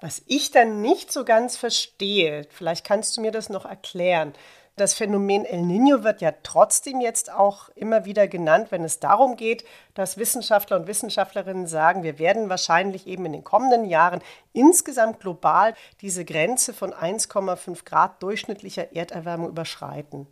Was 0.00 0.22
ich 0.26 0.50
dann 0.50 0.80
nicht 0.80 1.12
so 1.12 1.24
ganz 1.24 1.56
verstehe, 1.56 2.46
vielleicht 2.50 2.86
kannst 2.86 3.16
du 3.16 3.20
mir 3.20 3.32
das 3.32 3.50
noch 3.50 3.66
erklären. 3.66 4.32
Das 4.80 4.94
Phänomen 4.94 5.44
El 5.44 5.60
Niño 5.60 6.04
wird 6.04 6.22
ja 6.22 6.32
trotzdem 6.42 7.02
jetzt 7.02 7.30
auch 7.30 7.68
immer 7.74 8.06
wieder 8.06 8.26
genannt, 8.28 8.68
wenn 8.70 8.82
es 8.82 8.98
darum 8.98 9.36
geht, 9.36 9.62
dass 9.92 10.16
Wissenschaftler 10.16 10.78
und 10.78 10.86
Wissenschaftlerinnen 10.86 11.66
sagen, 11.66 12.02
wir 12.02 12.18
werden 12.18 12.48
wahrscheinlich 12.48 13.06
eben 13.06 13.26
in 13.26 13.32
den 13.32 13.44
kommenden 13.44 13.84
Jahren 13.84 14.22
insgesamt 14.54 15.20
global 15.20 15.74
diese 16.00 16.24
Grenze 16.24 16.72
von 16.72 16.94
1,5 16.94 17.84
Grad 17.84 18.22
durchschnittlicher 18.22 18.96
Erderwärmung 18.96 19.50
überschreiten. 19.50 20.26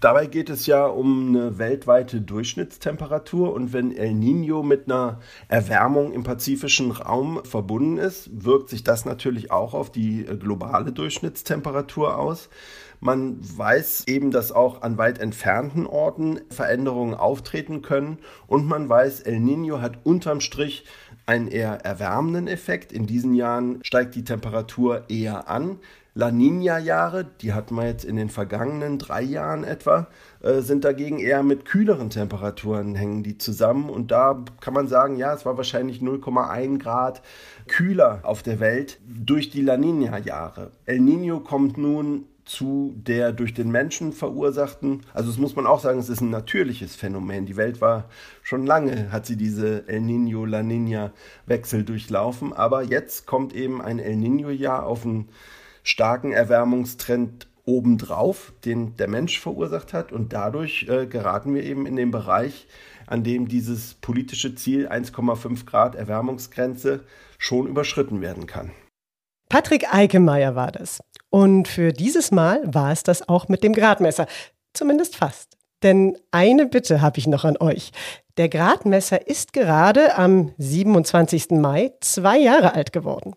Dabei 0.00 0.26
geht 0.26 0.50
es 0.50 0.66
ja 0.66 0.84
um 0.84 1.28
eine 1.28 1.58
weltweite 1.58 2.20
Durchschnittstemperatur 2.20 3.54
und 3.54 3.72
wenn 3.72 3.96
El 3.96 4.12
Nino 4.12 4.62
mit 4.62 4.86
einer 4.90 5.20
Erwärmung 5.48 6.12
im 6.12 6.22
pazifischen 6.22 6.90
Raum 6.90 7.40
verbunden 7.44 7.96
ist, 7.96 8.44
wirkt 8.44 8.68
sich 8.68 8.84
das 8.84 9.06
natürlich 9.06 9.50
auch 9.50 9.72
auf 9.72 9.90
die 9.90 10.24
globale 10.24 10.92
Durchschnittstemperatur 10.92 12.18
aus. 12.18 12.50
Man 13.00 13.38
weiß 13.40 14.04
eben, 14.06 14.30
dass 14.30 14.52
auch 14.52 14.82
an 14.82 14.98
weit 14.98 15.18
entfernten 15.18 15.86
Orten 15.86 16.40
Veränderungen 16.50 17.14
auftreten 17.14 17.82
können 17.82 18.18
und 18.46 18.66
man 18.66 18.88
weiß, 18.88 19.20
El 19.20 19.40
Nino 19.40 19.80
hat 19.80 19.98
unterm 20.04 20.40
Strich 20.40 20.84
einen 21.26 21.48
eher 21.48 21.84
erwärmenden 21.84 22.46
Effekt. 22.46 22.92
In 22.92 23.06
diesen 23.06 23.34
Jahren 23.34 23.80
steigt 23.82 24.14
die 24.14 24.24
Temperatur 24.24 25.04
eher 25.08 25.48
an. 25.48 25.78
La 26.18 26.30
Nina-Jahre, 26.30 27.26
die 27.42 27.52
hatten 27.52 27.74
wir 27.74 27.84
jetzt 27.84 28.04
in 28.06 28.16
den 28.16 28.30
vergangenen 28.30 28.98
drei 28.98 29.20
Jahren 29.20 29.64
etwa, 29.64 30.06
äh, 30.40 30.62
sind 30.62 30.82
dagegen 30.82 31.18
eher 31.18 31.42
mit 31.42 31.66
kühleren 31.66 32.08
Temperaturen 32.08 32.94
hängen 32.94 33.22
die 33.22 33.36
zusammen. 33.36 33.90
Und 33.90 34.12
da 34.12 34.42
kann 34.62 34.72
man 34.72 34.88
sagen, 34.88 35.18
ja, 35.18 35.34
es 35.34 35.44
war 35.44 35.58
wahrscheinlich 35.58 36.00
0,1 36.00 36.78
Grad 36.78 37.20
kühler 37.66 38.20
auf 38.22 38.42
der 38.42 38.60
Welt 38.60 38.98
durch 39.06 39.50
die 39.50 39.60
La 39.60 39.76
Nina-Jahre. 39.76 40.70
El 40.86 41.00
Nino 41.00 41.40
kommt 41.40 41.76
nun 41.76 42.24
zu 42.46 42.94
der 42.96 43.32
durch 43.32 43.52
den 43.52 43.70
Menschen 43.70 44.12
verursachten, 44.12 45.02
also 45.12 45.30
es 45.30 45.36
muss 45.36 45.56
man 45.56 45.66
auch 45.66 45.80
sagen, 45.80 45.98
es 45.98 46.08
ist 46.08 46.20
ein 46.20 46.30
natürliches 46.30 46.94
Phänomen. 46.94 47.44
Die 47.44 47.56
Welt 47.56 47.80
war 47.80 48.08
schon 48.42 48.64
lange, 48.64 49.10
hat 49.10 49.26
sie 49.26 49.36
diese 49.36 49.86
El 49.88 50.00
Nino, 50.00 50.46
La 50.46 50.62
Nina 50.62 51.12
Wechsel 51.46 51.84
durchlaufen, 51.84 52.52
aber 52.52 52.82
jetzt 52.82 53.26
kommt 53.26 53.52
eben 53.52 53.82
ein 53.82 53.98
El 53.98 54.16
Nino 54.16 54.50
Jahr 54.50 54.86
auf 54.86 55.04
einen 55.04 55.28
starken 55.82 56.32
Erwärmungstrend 56.32 57.48
obendrauf, 57.64 58.52
den 58.64 58.96
der 58.96 59.08
Mensch 59.08 59.40
verursacht 59.40 59.92
hat 59.92 60.12
und 60.12 60.32
dadurch 60.32 60.86
äh, 60.88 61.06
geraten 61.06 61.52
wir 61.52 61.64
eben 61.64 61.84
in 61.84 61.96
den 61.96 62.12
Bereich, 62.12 62.68
an 63.08 63.24
dem 63.24 63.48
dieses 63.48 63.94
politische 63.94 64.54
Ziel 64.54 64.88
1,5 64.88 65.66
Grad 65.66 65.96
Erwärmungsgrenze 65.96 67.04
schon 67.38 67.66
überschritten 67.66 68.20
werden 68.20 68.46
kann. 68.46 68.70
Patrick 69.48 69.92
Eikemeyer 69.92 70.54
war 70.54 70.72
das. 70.72 71.00
Und 71.30 71.68
für 71.68 71.92
dieses 71.92 72.30
Mal 72.30 72.62
war 72.64 72.92
es 72.92 73.02
das 73.02 73.28
auch 73.28 73.48
mit 73.48 73.62
dem 73.62 73.72
Gradmesser. 73.72 74.26
Zumindest 74.72 75.16
fast. 75.16 75.56
Denn 75.82 76.16
eine 76.30 76.66
Bitte 76.66 77.00
habe 77.00 77.18
ich 77.18 77.26
noch 77.26 77.44
an 77.44 77.56
euch. 77.58 77.92
Der 78.36 78.48
Gradmesser 78.48 79.26
ist 79.26 79.52
gerade 79.52 80.16
am 80.16 80.52
27. 80.58 81.50
Mai 81.52 81.92
zwei 82.00 82.38
Jahre 82.38 82.74
alt 82.74 82.92
geworden. 82.92 83.34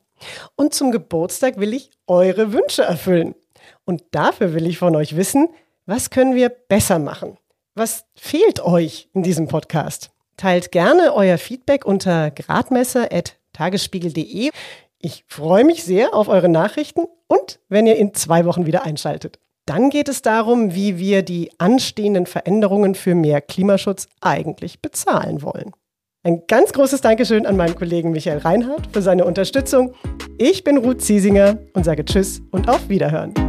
Und 0.55 0.73
zum 0.73 0.91
Geburtstag 0.91 1.59
will 1.59 1.73
ich 1.73 1.91
eure 2.07 2.53
Wünsche 2.53 2.83
erfüllen. 2.83 3.35
Und 3.85 4.03
dafür 4.11 4.53
will 4.53 4.67
ich 4.67 4.77
von 4.77 4.95
euch 4.95 5.15
wissen, 5.15 5.49
was 5.85 6.09
können 6.09 6.35
wir 6.35 6.49
besser 6.49 6.99
machen? 6.99 7.37
Was 7.75 8.03
fehlt 8.15 8.63
euch 8.63 9.09
in 9.13 9.23
diesem 9.23 9.47
Podcast? 9.47 10.11
Teilt 10.37 10.71
gerne 10.71 11.13
euer 11.13 11.37
Feedback 11.37 11.85
unter 11.85 12.31
gradmesser.tagesspiegel.de. 12.31 14.51
Ich 15.01 15.23
freue 15.27 15.63
mich 15.63 15.85
sehr 15.85 16.13
auf 16.13 16.27
eure 16.27 16.49
Nachrichten 16.49 17.05
und 17.27 17.59
wenn 17.69 17.87
ihr 17.87 17.95
in 17.95 18.13
zwei 18.13 18.45
Wochen 18.45 18.65
wieder 18.65 18.83
einschaltet. 18.83 19.39
Dann 19.65 19.89
geht 19.89 20.09
es 20.09 20.21
darum, 20.21 20.73
wie 20.73 20.97
wir 20.97 21.21
die 21.21 21.51
anstehenden 21.57 22.25
Veränderungen 22.25 22.95
für 22.95 23.15
mehr 23.15 23.39
Klimaschutz 23.39 24.07
eigentlich 24.19 24.81
bezahlen 24.81 25.41
wollen. 25.41 25.71
Ein 26.23 26.43
ganz 26.47 26.73
großes 26.73 26.99
Dankeschön 26.99 27.45
an 27.45 27.55
meinen 27.55 27.75
Kollegen 27.75 28.11
Michael 28.11 28.39
Reinhardt 28.39 28.87
für 28.91 29.01
seine 29.01 29.23
Unterstützung. 29.23 29.93
Ich 30.37 30.65
bin 30.65 30.77
Ruth 30.77 31.01
Ziesinger 31.01 31.59
und 31.73 31.85
sage 31.85 32.03
Tschüss 32.03 32.41
und 32.51 32.67
auf 32.67 32.89
Wiederhören. 32.89 33.48